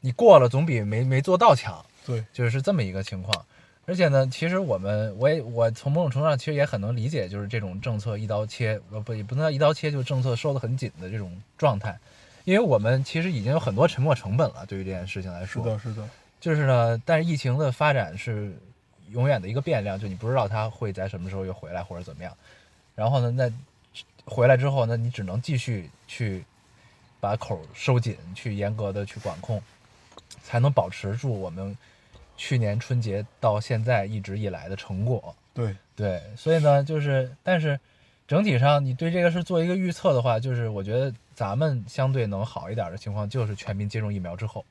[0.00, 3.46] 你过了总比没没做到强，对，就是这么一个情况。
[3.88, 11.98] 而且呢，其实我们我也我从某种程度上其实也很能理解，就是这种政策一刀切，呃不也不能叫一刀切，就是政策收得很紧的这种状态，
[12.44, 16.08] 因为我们其实已经有很多沉没成本了，对于这件事情来说，是的，是的，
[16.38, 18.54] 就是呢，但是疫情的发展是
[19.10, 22.36] 永远的一个变量，就你不知道它会在什么时候又回来或者怎么样。
[22.94, 23.50] 然后呢，那
[24.26, 26.44] 回来之后呢，你只能继续去
[27.20, 29.62] 把口收紧，去严格的去管控，
[30.42, 31.74] 才能保持住我们
[32.38, 35.34] 去年春节到现在一直以来的成果。
[35.52, 37.78] 对，对，所以呢，就是但是
[38.26, 44.64] 整体上你对这个事做一个预测的话，就是我觉得咱们相对能好一点的情况，就是全民接种疫苗之后。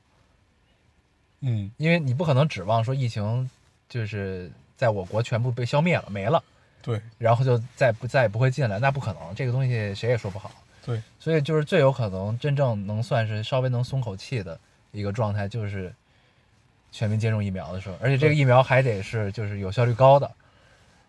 [1.40, 3.48] 嗯，因为你不可能指望说疫情
[3.88, 6.42] 就是在我国全部被消灭了没了，
[6.82, 10.50] 对，然后就再不再也不会进来，那不可能，这个东西谁也说不好。
[10.84, 14.58] 对，所以就是最有可能真正能算是稍微能松口气的
[14.90, 15.94] 一个状态，就是
[16.90, 20.30] 全民接种疫苗的时候，而且这个疫苗还得是就是有效率高的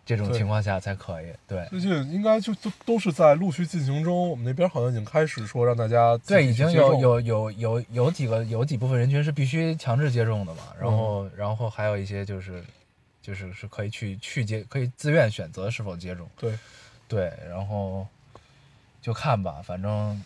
[0.04, 1.26] 这种情况下才可以。
[1.46, 4.28] 对最近应该就都都是在陆续进行中。
[4.28, 12.62] 我们那边好像已经开始说让大家对，已经有有有有有几个有几部分人群是必须强制接种的嘛，然后、嗯然后还有一些就是
[13.22, 16.28] 就是是可以去去接，可以自愿选择是否接种。
[16.36, 16.58] 对，
[17.06, 18.06] 对，然后
[19.00, 20.22] 就看吧，反正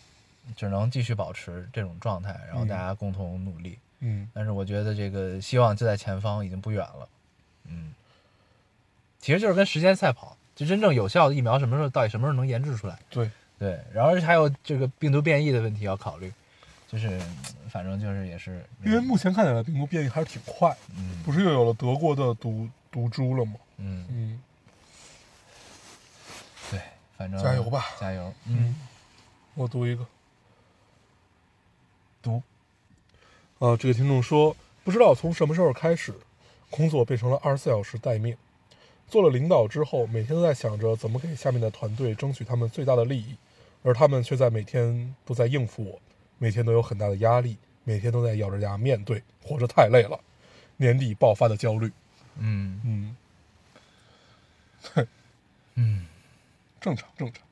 [0.55, 3.69] 只能继续保持这种状态，然后嗯大家共同努力。
[3.71, 3.84] 嗯，
[4.33, 7.07] 但是我觉得这个希望就在前方，已经不远了。
[7.65, 7.93] 嗯，
[9.19, 12.99] 其实就是跟时间赛跑，就真正有效的疫苗什么时候到底什么时候能研制出来？
[13.09, 16.31] 对，对，然后还有这个病毒变异的问题要考虑，
[16.87, 17.35] 就是嗯
[17.69, 21.21] 反正就是也是因为目前看起来病毒变异还是挺快，嗯。
[21.23, 23.53] 不是又有了德国的毒毒株了吗？
[23.77, 24.05] 嗯。
[24.09, 24.41] 嗯。
[26.71, 26.79] 对，
[27.17, 27.85] 反正加油吧。
[27.99, 28.75] 加油，嗯，
[29.55, 30.05] 我读一个，
[32.21, 32.41] 读
[33.59, 36.13] 啊，这个听众说，不知道从什么时候开始，
[36.69, 38.35] 工作变成了二十四小时待命。
[39.07, 43.37] 做了领导之后，每天都在想着怎么给下面的团队争取他们最大的利益，
[43.81, 46.01] 而他们却在每天都在应付我，
[46.37, 50.19] 每天都有很大的压力，每天都在咬着牙面对，活着太累了。
[50.75, 51.89] 年底爆发的焦虑，
[52.37, 53.15] 嗯
[54.93, 55.07] 嗯，
[55.75, 56.05] 嗯，
[56.81, 57.45] 正常正常。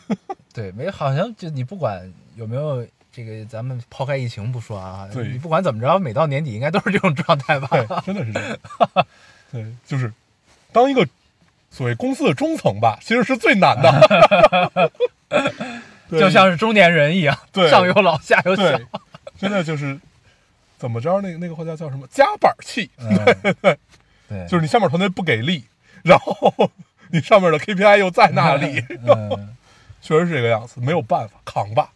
[0.52, 2.84] 对，没好像就你不管有没有
[3.14, 7.68] 这个，咱们抛开疫情不说啊，对你不管怎么着，每到年底应该都是这种状态吧？
[7.70, 8.58] 对，真的是这样。
[9.52, 10.12] 对，就是
[10.72, 11.06] 当一个
[11.70, 14.90] 所谓公司的中层吧，其实是最难的。
[16.10, 18.78] 对就像是中年人一样，对上有老下有小。
[19.38, 19.98] 真的就是
[20.78, 21.20] 怎么着？
[21.20, 22.06] 那个那个话叫叫什么？
[22.08, 23.14] 夹板气，嗯，
[24.28, 25.64] 对，就是你下面团队不给力，
[26.02, 26.52] 然后
[27.10, 29.54] 你上面的 KPI 又在那里，嗯，
[30.02, 31.90] 确实是这个样子，没有办法，扛吧。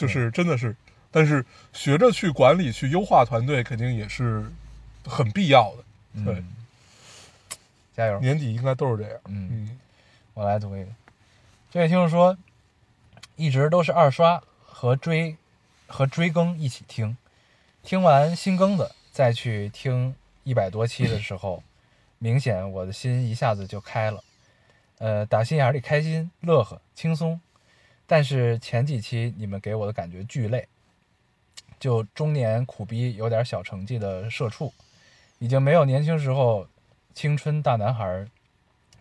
[0.00, 0.74] 就是真的是，
[1.10, 4.44] 但是学着去管理、去优化团队，肯定也是
[5.04, 6.24] 很必要的。
[6.24, 6.52] 对，嗯
[7.94, 8.18] 加油！
[8.20, 9.20] 年底应该都是这样。
[9.26, 9.78] 嗯，嗯
[10.34, 10.90] 我来读一个。
[11.70, 12.36] 这位听众说，
[13.36, 15.36] 一直都是二刷和追
[15.86, 17.16] 和追更一起听，
[17.82, 21.62] 听完新更的再去听一百多期的时候，
[22.18, 24.24] 明显我的心一下子就开了，
[24.98, 27.40] 呃，打心眼里开心、乐呵、轻松。
[28.10, 30.66] 但是前几期你们给我的感觉巨累，
[31.78, 34.74] 就中年苦逼、有点小成绩的社畜，
[35.38, 36.66] 已经没有年轻时候
[37.14, 38.26] 青春大男孩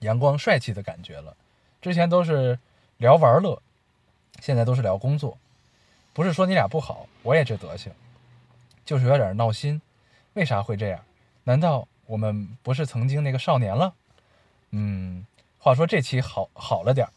[0.01, 1.36] 阳光帅气的感觉了。
[1.82, 2.60] 之前都是
[2.97, 3.60] 聊玩乐，
[4.41, 5.36] 现在都是聊工作。
[6.14, 7.91] 不是说你俩不好，我也这德行，
[8.86, 9.82] 就是有点闹心。
[10.34, 11.03] 为啥会这样？
[11.45, 13.91] 难道我们不是曾经那个少年了？
[14.70, 15.26] 嗯，
[15.57, 17.12] 话说这期好好了点儿，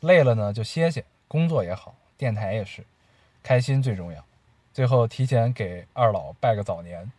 [0.00, 2.84] 累了呢就歇歇，工作也好，电台也是，
[3.42, 4.24] 开心最重要。
[4.72, 7.10] 最后提前给二老拜个早年，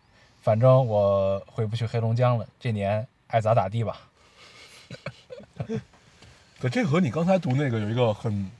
[0.42, 4.00] 反正我回不去黑龙江了，这年爱咋咋地吧。
[6.60, 8.52] 对，这和你刚才读那个有一个很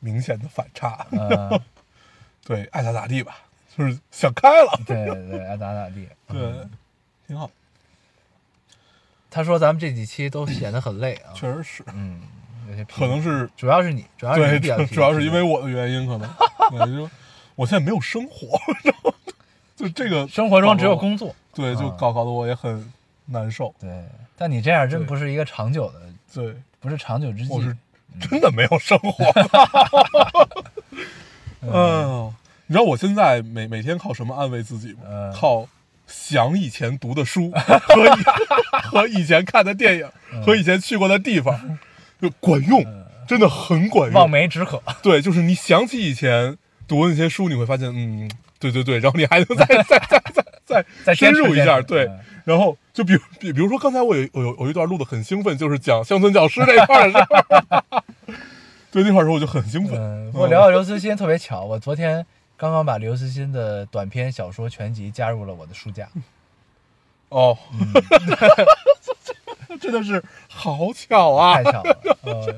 [0.00, 1.06] 明显的反差。
[1.12, 1.60] 嗯、
[2.44, 3.38] 对，爱咋咋地吧，
[3.76, 4.80] 就是想开了。
[4.86, 6.08] 对对，爱咋咋地。
[6.28, 6.52] 对，
[7.26, 7.50] 挺好，
[9.30, 12.22] 他说咱们这几期都显得很累啊，确实是，嗯，
[12.68, 16.28] 有些可能是主要是你，主要是对，主主要是因为我的原因，可能，
[16.70, 17.10] 对，就
[17.54, 19.14] 我现在没有生活，然后
[19.76, 22.92] 就这个生活中只有工作，对，就啊搞搞得我也很
[23.26, 23.74] 难受。
[23.80, 23.90] 对，
[24.36, 26.00] 但你这样真不是一个长久的，
[26.32, 27.60] 对，不是长久之计我。
[27.62, 27.76] 是
[28.20, 29.24] 真的没有生活。
[31.62, 32.32] 嗯，
[32.66, 35.00] 你知道我现在每每天靠什么安慰自己吗？
[35.08, 35.66] 嗯靠
[36.06, 38.10] 想以前读的书 和以
[38.84, 41.58] 和以前看的电影嗯和以前去过的地方，
[42.20, 42.84] 就管用，
[43.26, 44.28] 真的很管用望。
[44.30, 46.56] 梅止渴，对，就是你想起以前
[46.86, 52.10] 读的那些书，你会发现，嗯，对对对，然后你还能再 再再再再再深入一下，对。
[52.44, 58.02] 然后就比如比比如说刚才我有我有有一段录的很兴奋，就是讲乡村教师这块儿的事 儿。
[58.90, 59.98] 对那块儿时候我就很兴奋。
[59.98, 62.24] 嗯，不过聊到刘慈欣特别巧，我昨天
[62.56, 66.06] 刚刚把刘慈欣的短篇小说全集加入了我的书架。
[67.30, 67.56] 哦，
[69.80, 70.22] 真的是
[70.54, 71.64] 好巧啊太！
[71.64, 72.56] 巧了，呃，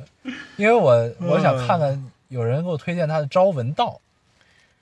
[0.56, 4.00] 因为我我想看看有人给我推荐他的《朝闻道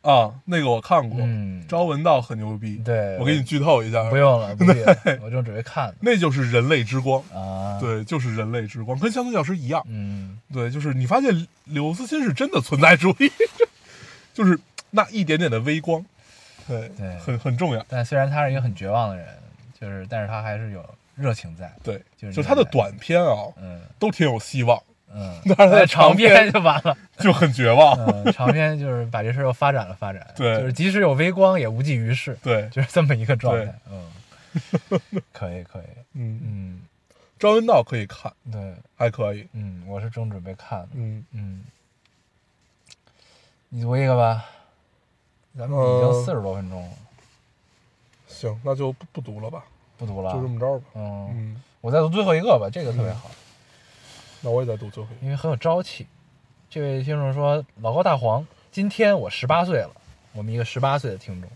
[0.03, 2.77] 啊，那个我看过，嗯朝闻道很牛逼。
[2.85, 7.23] 对我给你剧透一下，》，不用了， 不用了，我正准备看呢那就是人类之光。
[7.33, 9.83] 啊。，对，就是人类之光，跟乡村教师一样。
[9.89, 13.31] 嗯，对，就是你发现刘慈欣是真的存在主义，
[14.35, 14.59] 就是
[14.91, 16.05] 那一点点的微光，
[16.69, 17.85] 对对很很重要。
[17.89, 19.27] 但虽然他是一个很绝望的人，
[19.81, 20.85] 就是但是他还是有
[21.15, 21.73] 热情在。
[21.83, 24.81] 对，就是就他的短片啊，嗯都挺有希望，
[25.13, 26.97] 嗯，但是他的哎长长篇篇就完了。
[27.19, 27.97] 就很绝望。
[28.07, 33.73] 嗯，长篇就是把这事儿又发展了发展， 对就是即使有微光也无济于事，对，就是这么一个状态。
[33.89, 34.11] 嗯，
[35.33, 35.85] 可以可以，
[36.15, 36.81] 嗯，嗯，
[37.39, 39.47] 朝闻道可以看，对，还可以。
[39.53, 40.89] 嗯，我是正准备看的。
[40.95, 41.65] 嗯，嗯，
[43.69, 44.45] 你读一个吧，
[45.57, 46.91] 咱们已经呃四十多分钟了，
[48.27, 49.65] 行，那就不不读了吧，
[50.05, 50.33] 不读了。
[50.33, 50.85] 就这么着吧。
[50.95, 53.31] 嗯，嗯，我再读最后一个吧，这个特别好，
[54.43, 55.25] 那我也再读最后一个。
[55.25, 56.07] 因为很有朝气。
[56.69, 59.91] 这位听众说，老高大黄今天我十八岁了，
[60.33, 61.51] 我们一个十八岁的听众。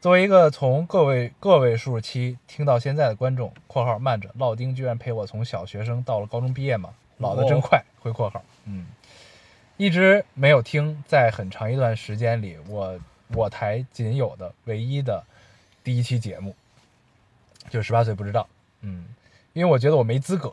[0.00, 8.86] 作为一个从个位个位数期听到现在的观众（括号慢着，老丁居然陪我从小学生到了高中毕业嘛，老的真快）回括号，嗯，
[9.76, 12.96] 一直没有听，在很长一段时间里，我
[13.34, 15.22] 我台仅有的唯一的
[15.82, 16.54] 第一期节目，
[17.70, 18.48] 就十八岁不知道，
[18.82, 19.06] 嗯，
[19.52, 20.52] 因为我觉得我没资格。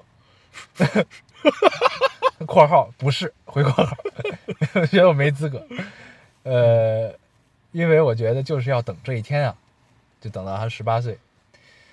[2.45, 3.97] 括号不是回括号，
[4.74, 5.66] 我 觉得我没资格，
[6.43, 7.13] 呃，
[7.72, 9.55] 因为我觉得就是要等这一天啊，
[10.20, 11.18] 就等到他十八岁，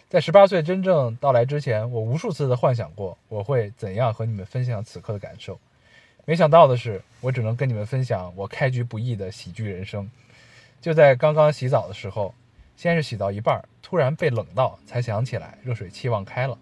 [0.09, 5.59] 在十八岁真正到来之前，我无数次的幻想过我会怎样和你们分享此刻的感受，
[6.25, 10.11] 没想到的是，我只能跟你们分享我开局不易的喜剧人生。
[10.81, 12.35] 就在刚刚洗澡的时候，
[12.77, 16.59] 先是洗到一半，突然被冷到，才想起来热水器忘开了。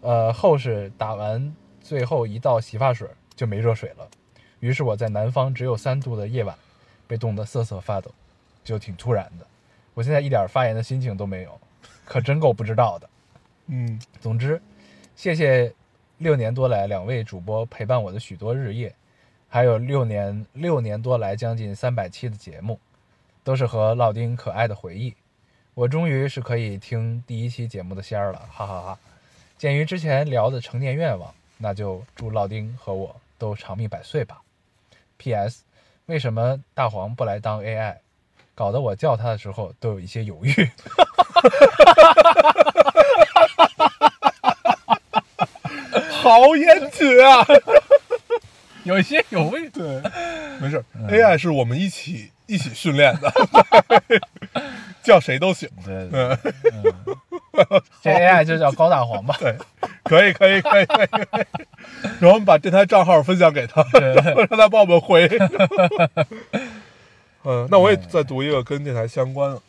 [0.00, 4.08] 呃，后是打完最后一道洗发水就没热水了，
[4.60, 6.56] 于是我在南方只有三度的夜晚，
[7.06, 8.10] 被冻得瑟瑟发抖，
[8.64, 9.46] 就挺突然的。
[9.94, 11.60] 我现在一点发言的心情都没有，
[12.04, 13.08] 可真够不知道的。
[13.66, 14.60] 嗯总之，
[15.14, 15.72] 谢谢
[16.18, 18.94] 六年多来两位主播陪伴我的许多日夜，
[19.48, 22.80] 还有六年六年多来将近三百期的节目，
[23.44, 25.14] 都是和老丁可爱的回忆。
[25.74, 28.98] 我终于是可以听第一期节目的仙儿了，哈哈哈
[29.56, 34.40] 鉴于之前聊的成年愿望，那就祝老丁和我都长命百岁吧。
[35.18, 35.62] P.S.
[36.06, 37.96] 为什么大黄不来当 AI？
[38.54, 40.52] 搞得我叫他的时候都有一些犹豫。
[46.10, 47.46] 好严谨啊！
[48.84, 49.70] 有一些有味。
[49.70, 50.02] 对，
[50.60, 53.32] 没事、嗯 a i 是我们一起一起训练的，
[55.02, 55.68] 叫谁都行。
[55.84, 56.82] 对对对，嗯，
[58.02, 59.36] 这 AI 就叫高大黄吧。
[59.38, 59.56] 对，
[60.04, 61.06] 可以，可以，可以，可以。
[62.20, 65.28] 然后我们把这台账号分享给他，对然后让他帮我们回。
[67.44, 69.60] 嗯，那我也再读一个跟电台相关的，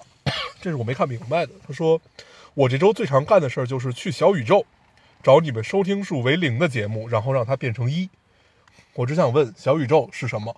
[0.62, 1.52] 这是我没看明白的。
[1.68, 2.00] 他说，
[2.54, 4.64] 我这周最常干的事儿就是去小宇宙
[5.24, 8.10] 找你们收听数为零的节目，然后让它变成一。
[8.94, 10.56] 我只想问，小宇宙是什么？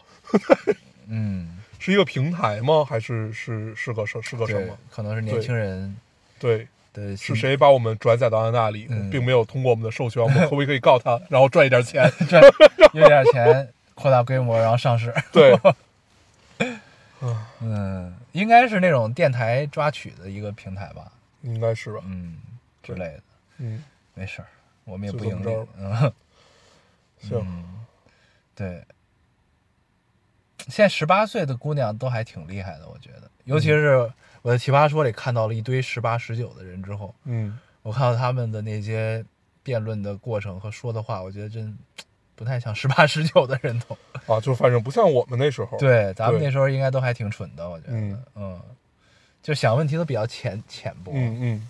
[1.07, 2.83] 嗯，是一个平台吗？
[2.83, 5.95] 还是是是个是是个什么？，可能是年轻人
[6.39, 12.09] 对，对是谁把我们转载到那里，嗯并没有通过我们的授权，我们可不可以告他， 然后赚一点钱？
[12.27, 12.43] 赚
[12.93, 15.13] 一点钱，扩大规模，然后上市。
[15.31, 15.57] 对，
[17.61, 21.99] 嗯，应该是那种电台抓取的一个平台吧，应该是吧？
[22.05, 22.37] 嗯
[22.83, 23.19] 之类的。
[23.57, 23.83] 嗯，
[24.13, 24.47] 没事儿，
[24.83, 25.41] 我们也不盈。
[25.41, 26.11] 利嗯，
[27.19, 27.63] 行，嗯
[28.53, 28.83] 对。
[30.67, 34.11] 现在十八岁的姑娘都还挺厉害的，我觉得，尤其是
[34.41, 39.23] 我在奇葩说里看到了一堆十八、十九的人之后，嗯，我看到他们的那些
[39.63, 41.77] 辩论的过程和说的话，我觉得真
[42.35, 43.97] 不太像十八、十九的人都。
[44.33, 45.77] 啊，就反正不像我们那时候。
[45.79, 48.61] 对，咱们那时候应该都还挺蠢的，我觉得，嗯嗯，
[49.43, 51.11] 就想问题都比较浅浅薄。
[51.13, 51.69] 嗯嗯，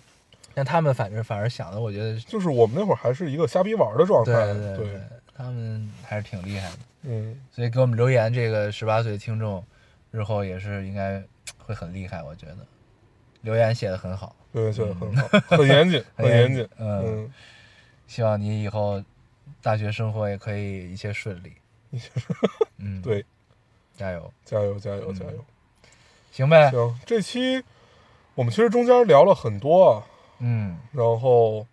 [0.54, 4.32] 但他们反正反而想的，我觉得就是我们那会儿还是一个瞎逼玩的状态。
[4.32, 5.00] 对对对，
[5.36, 6.76] 他们还是挺厉害的。
[7.08, 9.64] 嗯，所以给我们留言这个十八岁的听众，
[10.10, 11.22] 日后也是应该
[11.56, 12.56] 会很厉害，我觉得
[13.42, 16.68] 留言写的很好，对，写的很好， 很严谨，很严谨。
[16.78, 17.32] 嗯嗯，
[18.08, 19.00] 希望你以后
[19.62, 21.52] 大学生活也可以一切顺利。
[22.78, 23.24] 嗯，，对，
[23.96, 25.44] 加油，加油，加油，嗯加油！
[26.32, 26.70] 行呗。
[26.72, 27.62] 行，这期
[28.34, 30.02] 我们其实中间聊了很多啊，
[30.40, 31.64] 嗯然后，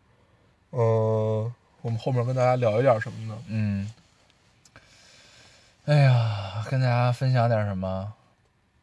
[0.69, 3.43] 嗯、我们后面跟大家聊一点什么呢？
[3.47, 3.91] 嗯。
[5.85, 8.13] 哎呀，跟大家分享点什么？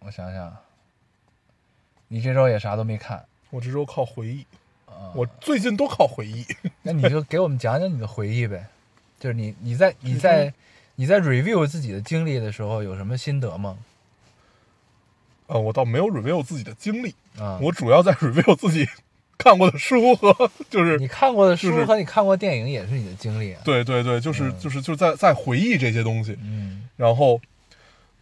[0.01, 0.55] 我想想，
[2.09, 4.46] 你这周也啥都没看我这周靠回忆，
[4.86, 5.09] 啊？
[5.14, 6.44] 我最近都靠回忆。
[6.82, 8.66] 那你就给我们讲讲你的回忆呗，
[9.18, 10.53] 就是你你在 你在
[10.96, 13.78] 你在 review 自己的经历的时候有什么心得吗？
[15.46, 18.86] 啊，我倒没有 review 自己的经历，啊，我主要在 review 自己
[19.43, 20.34] 看过的书和
[20.68, 23.62] 就是你看过的就是书和你看过电影也是你的经历啊。
[23.64, 27.41] 对对对，就是嗯就是就是在在回忆这些东西，嗯然后，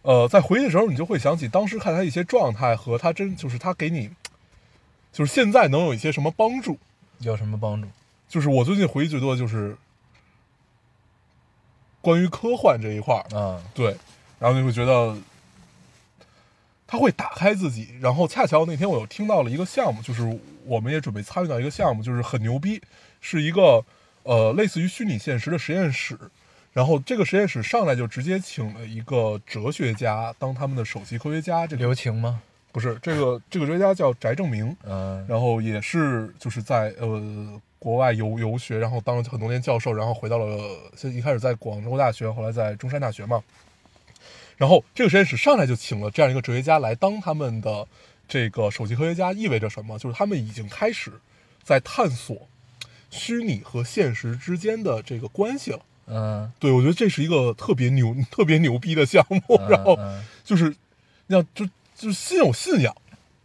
[0.03, 4.09] 呃，在回忆的时候，你就会想起当时看他一些状态和他真就是他给你，
[5.11, 6.77] 就是现在能有一些什么帮助。
[7.19, 7.87] 有什么帮助？
[8.29, 9.75] 就是我最近回忆最多的就是
[12.01, 13.93] 关于科幻这一块儿，啊，对，
[14.39, 15.17] 然后就会觉得
[16.87, 20.39] 他会打开自己，然后恰巧那天我又听到了一个项目，就是
[20.69, 22.79] 我们也准备参与到一个项目，就是很牛逼，
[23.19, 23.83] 是一个
[24.23, 26.17] 呃类似于虚拟现实的实验室。
[26.71, 32.39] 然后这个实验室上来就直接请了一个哲学家当他们的首席科学家，这个留情吗？
[32.71, 43.43] 不是这个这个哲学家叫翟正明，嗯然后也是就是在呃国外游游学，然后当了很多年教授，然后回到了现一开始在广州大学，后来在中山大学嘛。
[44.55, 47.87] 然后这个实验室上来就请了这样一个哲学家来当他们的
[48.29, 49.97] 这个首席科学家，意味着什么？
[49.99, 51.11] 就是他们已经开始
[51.63, 52.47] 在探索
[53.09, 55.79] 虚拟和现实之间的这个关系了。
[56.05, 59.41] 嗯，对，我觉得这是一个特别牛、特别牛逼的项目。
[59.59, 60.73] 嗯 然后嗯就是，
[61.27, 61.65] 要就
[61.95, 62.95] 就是心有信仰，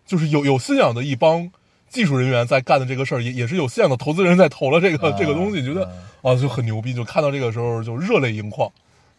[0.07, 1.51] 就是有有信仰的一帮
[1.89, 5.91] 技术人员在干的这个事儿，也也是有信仰的投资人在投了这个、这个东西，觉得
[6.23, 8.71] 啊就很牛逼，就看到这个时候就热泪盈眶。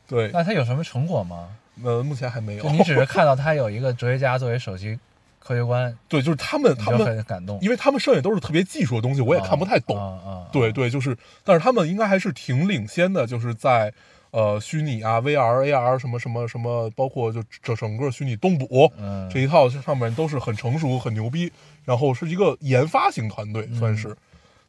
[0.08, 1.50] 对，那他有什么成果吗？
[1.84, 2.70] 呃，目前还没有。
[2.72, 4.98] 你只是看到他有一个哲学家作为首席
[5.46, 7.60] 科学观，对，就是他们，他们很感动。
[7.62, 9.96] 因为他们剩下都是特别技术的东西，我也看不太懂。
[9.96, 13.94] 啊啊，对对，就是，但是他们应该还是挺领先的，就是在
[14.32, 21.52] 呃虚拟啊、VR、AR 什么什么什么，包括就整整个虚拟动捕、嗯这一套上面都是很成熟、很牛逼，
[21.84, 24.18] 然后是一个研发型团队，算是。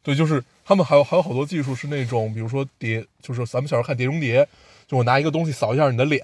[0.03, 4.43] 对，就是他们还有还有好多技术是那种，比如说碟，就是咱们小时候看《碟中谍》，
[4.87, 6.21] 就我拿一个东西扫一下你的脸，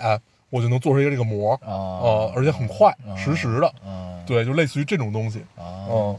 [0.54, 5.40] 我就能做出一个这个膜，啊呃，而且很快，实时的，啊，对，就类似于这种东西。
[5.58, 6.16] 啊，嗯，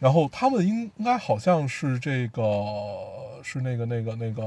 [0.00, 2.42] 然后他们应应该好像是这个
[3.44, 4.42] 是那个那个那个，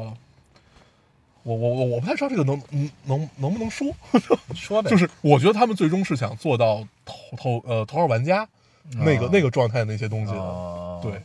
[1.43, 3.87] 我我我我不太知道这个能能能能不能说，
[4.53, 8.45] 说呗， 就是我觉得他们最终是想做到头头呃头号玩家
[8.97, 11.23] 那个、哦那个状态那些东西的，哦对，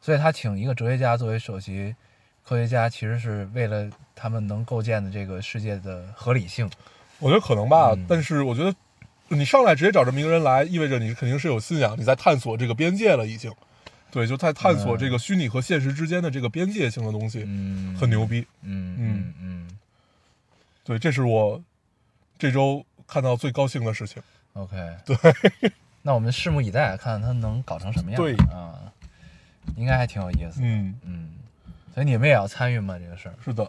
[0.00, 1.94] 所以他请一个哲学家作为首席
[2.44, 6.68] 科学家，其实是为了他们能构建的这个世界的合理性。
[7.18, 8.74] 我觉得可能吧，嗯但是我觉得
[9.28, 13.52] 你上来直接找这么一个人来，意味着你肯定是有信仰，你在探索这个边界了已经，
[14.10, 18.46] 对，就在探索这个虚拟和现实之间的这个边界性的东西，嗯，很牛逼。
[18.62, 19.68] 嗯嗯
[20.84, 21.62] 对，这是我
[22.38, 24.20] 这周看到最高兴的事情。
[24.54, 24.76] ，OK，
[25.06, 25.16] 对，
[26.02, 28.20] 那我们拭目以待，看看他能搞成什么样。
[28.20, 28.92] 对啊，
[29.76, 30.66] 应该还挺有意思的。
[30.66, 31.30] 嗯，嗯，
[31.94, 32.96] 所以你们也要参与吗？
[32.98, 33.68] 这个事儿是的，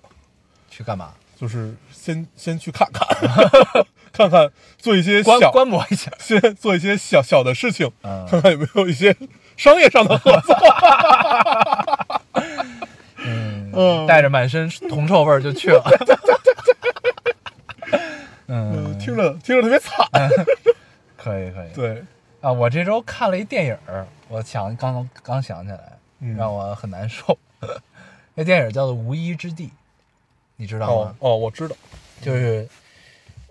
[0.70, 1.14] 去干嘛？
[1.36, 3.06] 就是先先去看看，
[4.14, 6.12] 看看做一些观小，观摩一下。
[6.20, 9.16] 先做一些小小的事情，嗯看看有没有一些
[9.58, 10.56] 商业上的合作。
[13.26, 15.84] 嗯嗯带着满身铜臭味儿就去了。
[18.48, 20.06] 嗯嗯，，听着听着特别惨。
[21.18, 21.70] 可以可以。
[21.74, 22.04] 对，
[22.42, 27.38] 啊，我这周看了一电影儿，我想刚刚刚想起来，嗯让我很难受。
[28.36, 29.68] 那电影叫做《无依之地》，
[30.56, 31.16] 你知道吗？
[31.20, 31.76] 哦哦，我知道，
[32.22, 32.68] 就是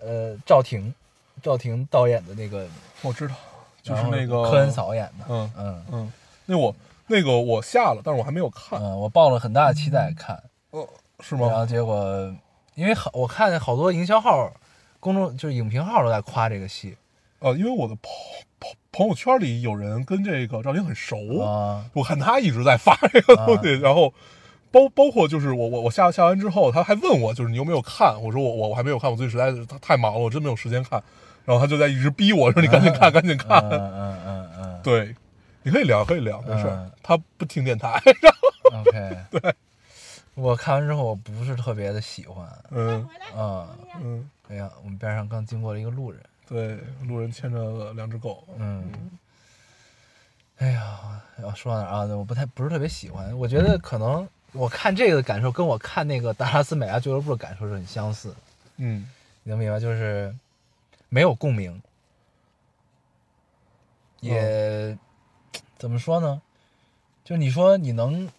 [0.01, 0.93] 呃赵婷，
[1.41, 2.67] 赵婷导演的那个，
[3.01, 3.35] 我知道，
[3.81, 4.71] 就是那个科恩。
[4.71, 5.25] 嫂演的。
[5.29, 6.11] 嗯嗯嗯，
[6.45, 6.75] 那我
[7.07, 8.81] 那个我下了，但是我还没有看。
[8.81, 10.87] 嗯，我抱了很大的期待看，哦，
[11.21, 11.65] 是吗然后？
[11.65, 12.35] 结果
[12.75, 14.51] 因为好，我看好多营销号、
[14.99, 16.97] 公众就是影评号都在夸这个戏
[17.39, 18.11] 呃，因为我的朋
[18.59, 24.13] 朋朋友圈里有人跟这个赵婷很熟，啊，我看他一直在发这个东西，然后
[24.73, 31.01] 包包括就是我我我下下完之后，他还问我就是你有没有看，我说我我我还没有看，我最近实在是太太忙了，我真没有时间看，
[31.45, 34.81] 然后他就在一直逼我说你赶紧看，赶紧看，嗯嗯嗯嗯。
[34.81, 35.15] 对，
[35.61, 38.01] 你可以聊可以聊，没事嗯，他不听电台，，
[38.73, 39.53] OK， 对，
[40.33, 43.07] 我看完之后我不是特别的喜欢，嗯。
[43.37, 43.67] 嗯，
[44.01, 48.91] 嗯，哎呀，我们边上刚经过了一个路人，对，路人牵着两只狗，嗯，
[50.57, 52.15] 哎呀，要说到哪儿啊？
[52.15, 58.35] 我不太不是特别喜欢，我觉得可能我看这个的感受跟我看那个达拉斯美拉俱乐部的感受是很相似的，
[58.77, 59.09] 嗯
[59.43, 59.79] 你能明白？
[59.79, 60.33] 就是
[61.09, 61.81] 没有共鸣，
[64.21, 64.97] 也、
[65.77, 66.41] 怎么说呢？
[67.23, 68.29] 就你说你能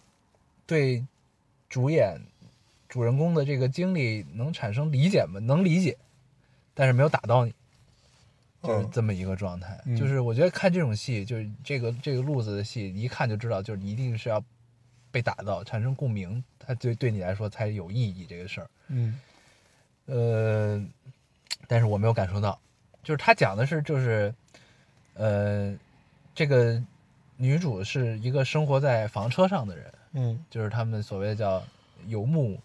[0.65, 1.05] 对
[1.69, 2.19] 主演
[2.87, 5.39] 主人公的这个经历能产生理解吗？
[5.39, 5.97] 能理解，
[6.73, 7.53] 但是没有打到你，
[8.63, 9.79] 就是嗯这么一个状态。
[9.85, 14.43] 嗯就是我觉得看这种戏，就是这个这个路子的戏，一看就知道，就是一定是要
[15.15, 18.25] 被打到，产生共鸣，它对对你来说才有意义。
[18.25, 19.17] 这个事儿，嗯。
[20.07, 20.85] 呃，
[21.69, 22.59] 但是我没有感受到，
[23.01, 24.35] 就是他讲的是就是，
[25.13, 25.73] 呃，
[26.33, 26.83] 这个
[27.37, 30.45] 女主是一个生活在房车上的人，嗯。
[30.49, 31.63] 就是他们所谓的叫
[32.07, 32.59] 游牧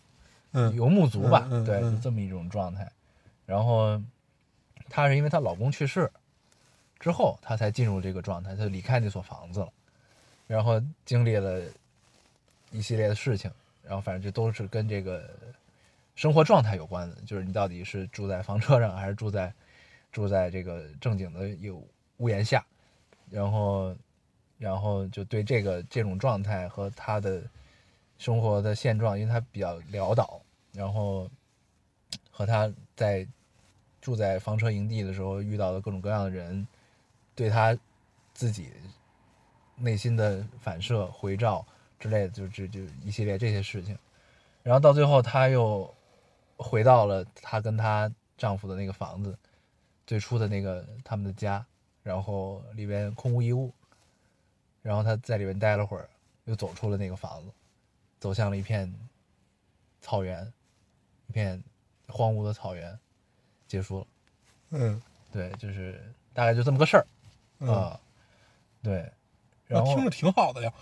[0.50, 0.74] 嗯。
[0.74, 1.94] 游牧族吧，对，嗯嗯嗯。
[1.94, 2.90] 就这么一种状态。
[3.46, 4.02] 然后
[4.88, 6.10] 她是因为她老公去世
[6.98, 9.72] 之后，她才进入这个状态，她就离开那所房子了，
[10.48, 11.62] 然后经历了
[12.70, 13.50] 一系列的事情，
[13.82, 15.28] 然后反正就都是跟这个
[16.14, 19.52] 生活状态有关的，就是你到底是住在房车上，还是住在
[20.12, 21.82] 住在这个正经的有
[22.18, 22.64] 屋檐下，
[23.30, 23.96] 然后
[24.58, 27.42] 然后就对这个这种状态和他的
[28.18, 30.40] 生活的现状，因为他比较潦倒，
[30.72, 31.30] 然后
[32.30, 33.26] 和他在
[34.00, 36.66] 住在房车营地的时候遇到的各种各样的人，
[37.34, 37.76] 对他
[38.34, 38.72] 自己
[39.76, 41.64] 内心的反射、回照
[42.00, 43.96] 之类的，就就就一系列这些事情，
[44.64, 45.94] 然后到最后她又
[46.56, 49.38] 回到了她跟她丈夫的那个房子，
[50.06, 51.64] 最初的那个他们的家，
[52.02, 53.72] 然后里边空无一物，
[54.82, 56.08] 然后她在里面待了会儿，
[56.46, 57.52] 又走出了那个房子，
[58.18, 58.92] 走向了一片
[60.00, 60.50] 草原，
[61.26, 61.62] 一片
[62.08, 62.98] 荒芜的草原，
[63.68, 64.06] 结束了。
[64.70, 66.00] 嗯对，就是
[66.32, 67.06] 大概就这么个事儿
[67.58, 68.00] 嗯，啊。
[68.82, 69.12] 对，
[69.70, 70.72] 然后听着挺好的呀。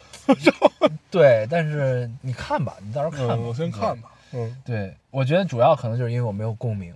[1.10, 3.34] 对，但是你看吧，你到时候看吧。
[3.36, 4.12] 嗯，我先看吧。
[4.32, 6.94] 嗯对，我觉得主要可能就是因为我没有共鸣，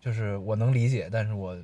[0.00, 1.56] 就是我能理解，但是我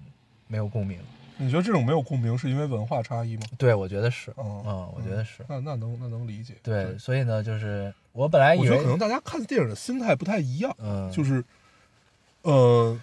[0.46, 0.98] 没有共鸣。
[1.40, 3.42] 你觉得这种没有共鸣是因为文化差异吗？
[3.56, 5.44] 对，我觉得是，嗯嗯，我觉得是。
[5.48, 6.54] 那那能那能理解。
[6.62, 11.44] 对，所以呢，就是我本来以为我觉得可，能大家看电影的心态不太一样，嗯，就是，
[12.42, 13.00] 呃，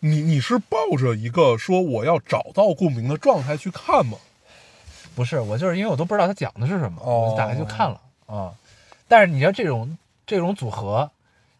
[0.00, 4.16] 你你是抱着一个说我要找到共鸣的状态去看吗？
[5.14, 8.52] 不是我就是因为我都不知道他讲的是什么，哦我就打开就看了啊。
[9.08, 9.96] 但是你知道这种
[10.26, 11.10] 这种组合，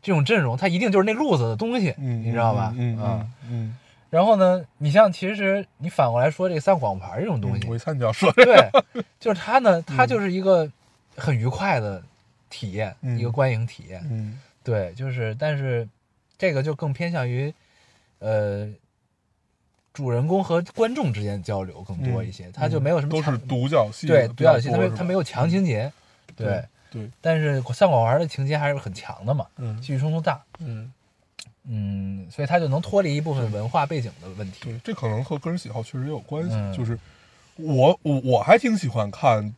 [0.02, 2.72] 这种阵容，它一定就是那路子的东西，嗯，你知道吧？
[2.76, 3.78] 嗯啊嗯嗯
[4.10, 10.70] 然后呢，你像其实你反过来说这个三广牌这种嗯，东西，我一看你要说这个，对，就是它呢， 它就是一个
[11.16, 12.00] 很愉快的
[12.48, 14.00] 体验，嗯一个观影体验。
[14.10, 15.86] 嗯对，就是，但是
[16.38, 17.52] 这个就更偏向于，
[18.20, 18.66] 呃，
[19.94, 25.90] 主人公和观众之间交流更多一些，他就没有什么嗯都是独角戏对独角戏，他没是吧它没有强情节，
[26.34, 30.92] 对，对，但是像广玩的情节还是很强的嘛，嗯戏剧冲突大，嗯，
[31.68, 34.64] 嗯，所以他就能脱离一部分文化背景的问题。
[34.64, 36.50] 对，这可能和个人喜好确实也有关系。
[36.54, 36.98] 嗯就是
[37.56, 39.54] 我我我还挺喜欢看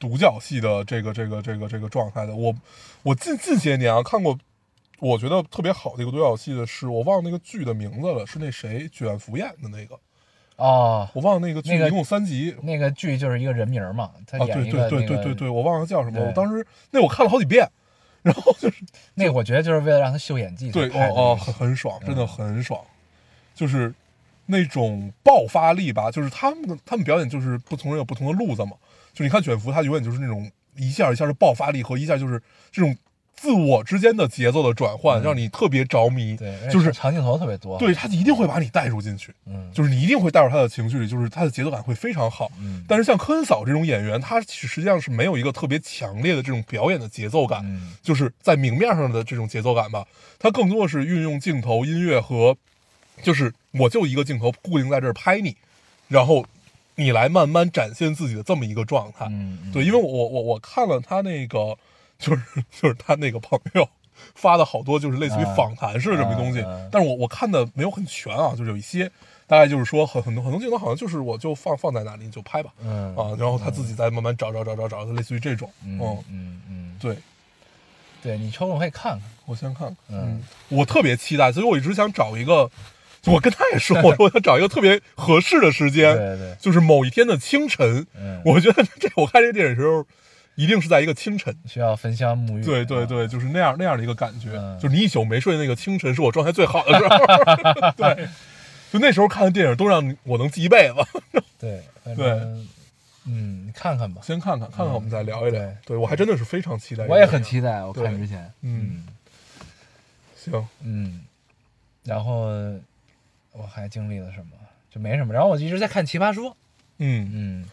[0.00, 2.34] 独角戏的这个这个这个这个状态的。
[2.34, 2.52] 我
[3.04, 4.36] 我近近些年啊看过，
[5.00, 9.98] 我觉得特别好的一个独角戏的是，我忘了那个剧的名字了，是那谁卷福演的那个，
[10.56, 12.54] 哦，我忘了那个剧那个一共三集。
[12.62, 16.20] 那个剧就是一个人名嘛，他啊，演对对对一个那个对对对，我忘了叫什么。
[16.20, 17.68] 我当时那我看了好几遍，
[18.22, 18.84] 然后就是
[19.14, 22.26] 那个我觉得就是为了让他秀演技对，哦哦，很很爽，真的嗯。
[22.28, 22.80] 很爽，
[23.54, 23.94] 就是
[24.46, 28.72] 那种爆发力吧，就是他们的他们表演就是不同人有不同的路子嘛，
[29.14, 32.42] 就你看卷福，他永远就是那种一下一下的爆发力和一下就是
[32.72, 32.96] 这种
[33.40, 35.22] 自我之间的节奏的转换，嗯。
[35.22, 42.50] 让你特别着迷，对，就是长镜头特别多，对他一定会把你带入进去，嗯，就是你一定会带入他的情绪里，就是他的节奏感会非常好。
[42.60, 47.92] 嗯，但是像科恩嫂这种演员，他实际上是没有一个特别强烈的这种表演的节奏感，嗯。
[48.02, 50.06] 就是在明面上的这种节奏感吧，
[50.38, 52.56] 他更多的是运用镜头、音乐和，
[53.22, 55.56] 就是我就一个镜头固定在这儿拍你，
[56.08, 56.44] 然后
[56.94, 59.26] 你来慢慢展现自己的这么一个状态。
[59.26, 59.72] 嗯，嗯。
[59.72, 61.76] 对，因为我我我看了他那个，
[62.18, 62.42] 就是
[62.80, 63.88] 就是他那个朋友
[64.34, 69.10] 发的好多就是类似于啊访谈式的这么一东西，但是我我看的没有很全啊，就是有一些
[69.46, 77.16] 大概就是说很很多很多镜头好像就是我就放放在那里你就拍吧，嗯啊，然后他自己再慢慢找找找找找，类似于这种，嗯嗯，嗯嗯，对。
[78.20, 82.68] 对你抽空可以看看，我先看看，嗯，我特别期待，所以我一直想找一个，
[83.22, 90.04] 就我跟他也说，我 说我想找一个特别合适的时间，对对，就是某一天的清晨，嗯，我觉得这我看这个电影的时候，
[90.58, 94.76] 一定是在一个清晨，需要焚香沐浴，对对对，就是那样那样的一个感觉，嗯。
[94.80, 98.28] 就是你一宿没睡的那个清晨，是我状态最好的时候， 对，
[98.92, 101.80] 就那时候看的电影都让我能记一辈子，对，
[102.16, 102.30] 对，
[103.24, 105.76] 嗯，你看看吧，先看看看看，我们再聊一聊，对。
[105.86, 109.06] 对我还真的是非常期待，我也很期待，我看之前，嗯。
[110.36, 111.20] 行，嗯，
[112.02, 112.48] 然后
[113.52, 114.56] 我还经历了什么？
[114.90, 116.50] 就没什么，然后我就一直在看《奇葩说》，
[116.98, 117.64] 嗯，嗯，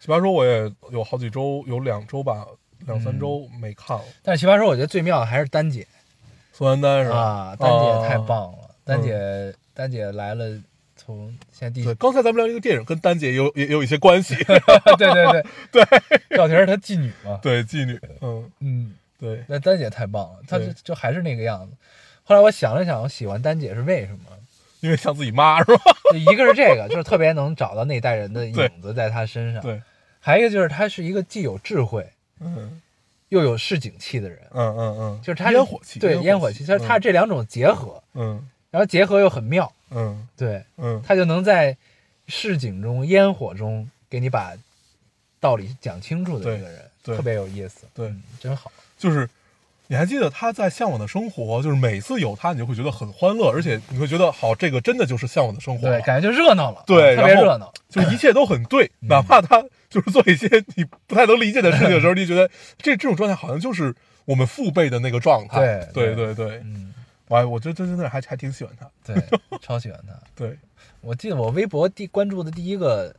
[0.00, 2.46] 奇葩说我也有好几周，有两周吧，
[2.86, 4.04] 两三周没看了。
[4.22, 5.86] 但是《奇葩说》我觉得最妙的还是丹姐
[6.52, 7.16] 宋丹丹是吧？
[7.18, 10.44] 啊，丹姐太啊棒了，丹姐丹姐来了，
[10.96, 14.34] 从现在第对，刚才咱们聊这个电影跟丹姐有也也有一些关系。
[14.44, 21.76] 对对对 对，赵婷儿她妓女嘛，对，妓女，嗯，嗯，对，那丹姐太棒了，她就对就还是那个样子。
[22.24, 24.20] 后来我想了想，我喜欢丹姐是为什么？
[24.80, 25.82] 因为像自己妈是吧？
[26.12, 29.82] 就一个是这个，就是特别能找到那代人的影子在她身上；对，
[30.28, 32.06] 还有一个就是他是一个既有智慧
[32.40, 32.82] 嗯。
[33.30, 38.46] 又有市井气的人，嗯嗯嗯，就是他烟火气，对烟火气，就是他这两种结合，嗯。
[38.70, 40.28] 然后结合又很妙，嗯。
[40.36, 41.02] 对，嗯。
[41.06, 41.76] 他就能在
[42.26, 44.52] 市井中、烟火中给你把
[45.40, 48.08] 道理讲清楚的一个人，特别有意思，对。
[48.08, 48.70] 嗯真好。
[48.98, 49.26] 就是。
[49.90, 55.88] 你还记得他在《向往的生活》，就是每次有他，你就会觉得很欢乐，而且你会觉得好，这个真的就是向往的生活。
[55.88, 57.72] 对，感觉就热闹了，对啊特别热闹。
[57.88, 59.08] 就是一切都很对，嗯。
[59.08, 65.88] 哪怕他就是做一些你不太能理解的事情的时候，你觉得这这种状态好像就是我们父辈的那个状态。
[65.94, 66.92] 对对对嗯，
[67.28, 68.88] 我还我真真真的还还挺喜欢他。
[69.04, 69.22] 对，
[69.62, 70.14] 超喜欢他。
[70.36, 70.56] 对，
[71.00, 73.14] 我记得我微博第关注的第一个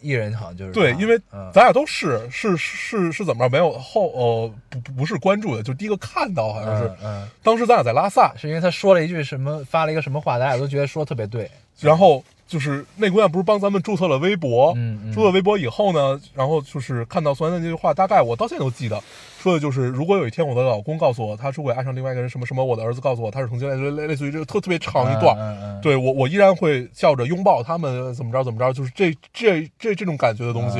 [0.00, 3.50] 艺人好像就是对，因为嗯咱俩都是是是是怎么着？
[3.50, 11.50] 没有后呃不不不是关注的，就第一个看到好像是，嗯嗯，当时咱俩在拉萨，是因为他说了一句什么，发了一个什么话，咱俩都觉得说得特别对。
[11.80, 15.12] 然后就是那姑娘不是帮咱们注册了微博，嗯嗯。
[15.12, 19.02] 注册微博以后呢，然后就是看到孙安的那句话，大概我到现在都记得，
[19.38, 25.36] 说的就是如果有一天我的老公告诉我他出轨爱上另外一个人什么什么，我的儿子告诉我他是同性恋，类 类似于这个特特别长一段，
[25.82, 30.78] 对我我依然会笑着拥抱他们，怎么着怎么着，就是这这这这种感觉的东西，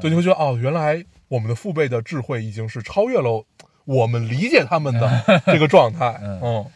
[0.00, 3.44] 对，你会觉得哦，原来我们的父辈的智慧已经是超越了
[3.84, 6.40] 我们理解他们的 这个状态，嗯。
[6.42, 6.66] 嗯，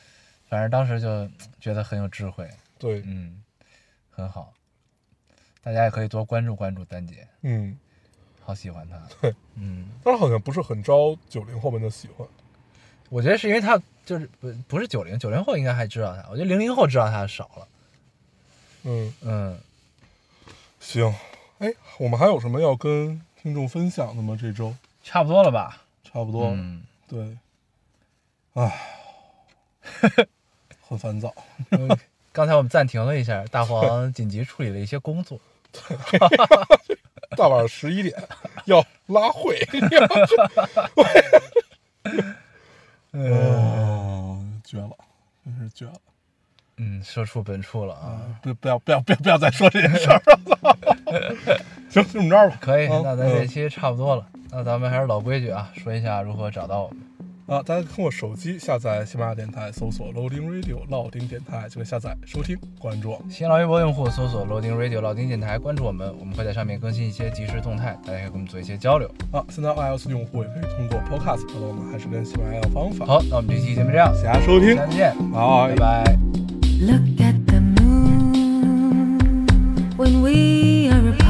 [0.48, 1.28] 反正当时就
[1.60, 2.46] 觉得很有智慧，
[2.78, 3.32] 对，嗯，
[4.18, 4.52] 很好。
[5.62, 7.78] 大家也可以多关注关注丹姐，嗯，
[8.42, 9.00] 好喜欢她。
[9.20, 12.26] 对，嗯，但是好像不是很招九零后们的喜欢。
[13.10, 17.68] 我觉得是因为她就是不不是九零，九零后应该还知道她，我觉得零零后知道她的少了。
[18.82, 19.60] 嗯，嗯，
[20.80, 21.14] 行，
[21.58, 24.36] 哎，我们还有什么要跟听众分享的吗？
[24.40, 25.84] 这周差不多了吧？
[26.02, 27.36] 差不多，嗯，对，
[28.54, 28.80] 唉，
[30.80, 31.34] 很烦躁。
[31.70, 31.88] 嗯
[32.38, 35.40] 刚才我们暂停了一下，大黄紧急处理了一些工作。
[37.36, 38.14] 大晚上十一点
[38.66, 39.58] 要拉会，
[43.10, 44.90] 哦，绝了，
[45.44, 45.94] 真是绝了！
[46.76, 48.20] 嗯，社畜本处了啊。
[48.40, 50.38] 不不要不要不要不要再说这件事儿了。
[51.90, 52.56] 行，就这么着吧。
[52.60, 54.24] 可以，嗯那咱这期差不多了。
[54.52, 56.98] 那咱们还是老规矩啊，说一下如何找到我们。
[57.48, 63.22] 啊，大家通过手机下载喜马拉雅电台，搜索 Loading Radio 老丁电台就可以下载收听，关注我。
[63.30, 69.10] 新浪微博用户搜索 Loading Radio 老丁电台，关注我们，我们会在上面更新一些即时动态，大家可以跟我们做一些交流。
[69.32, 76.18] 啊，现在 iOS 用户也可以通过 Podcast 找到我们，还是跟喜马拉雅的方法。，好，那我们这期节目这样，谢谢大家收听，下次见，好，拜拜。
[76.82, 79.46] Look at the moon
[79.96, 81.27] when we are apart.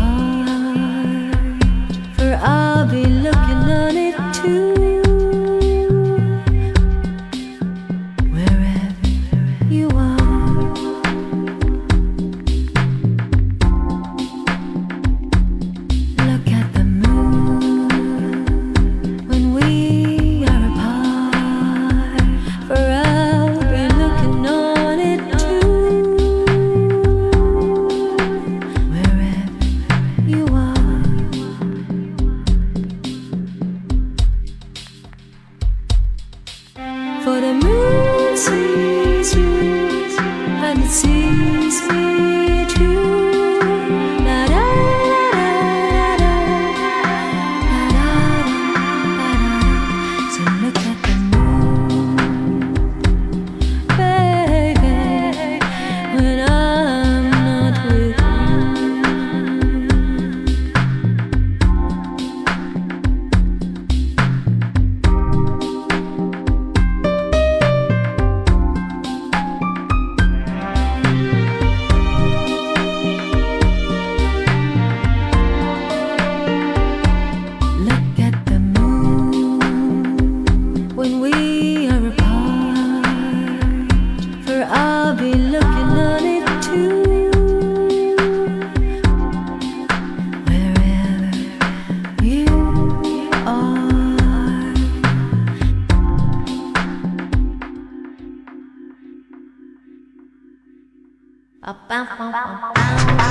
[101.89, 103.28] bum, bum, bum, bum.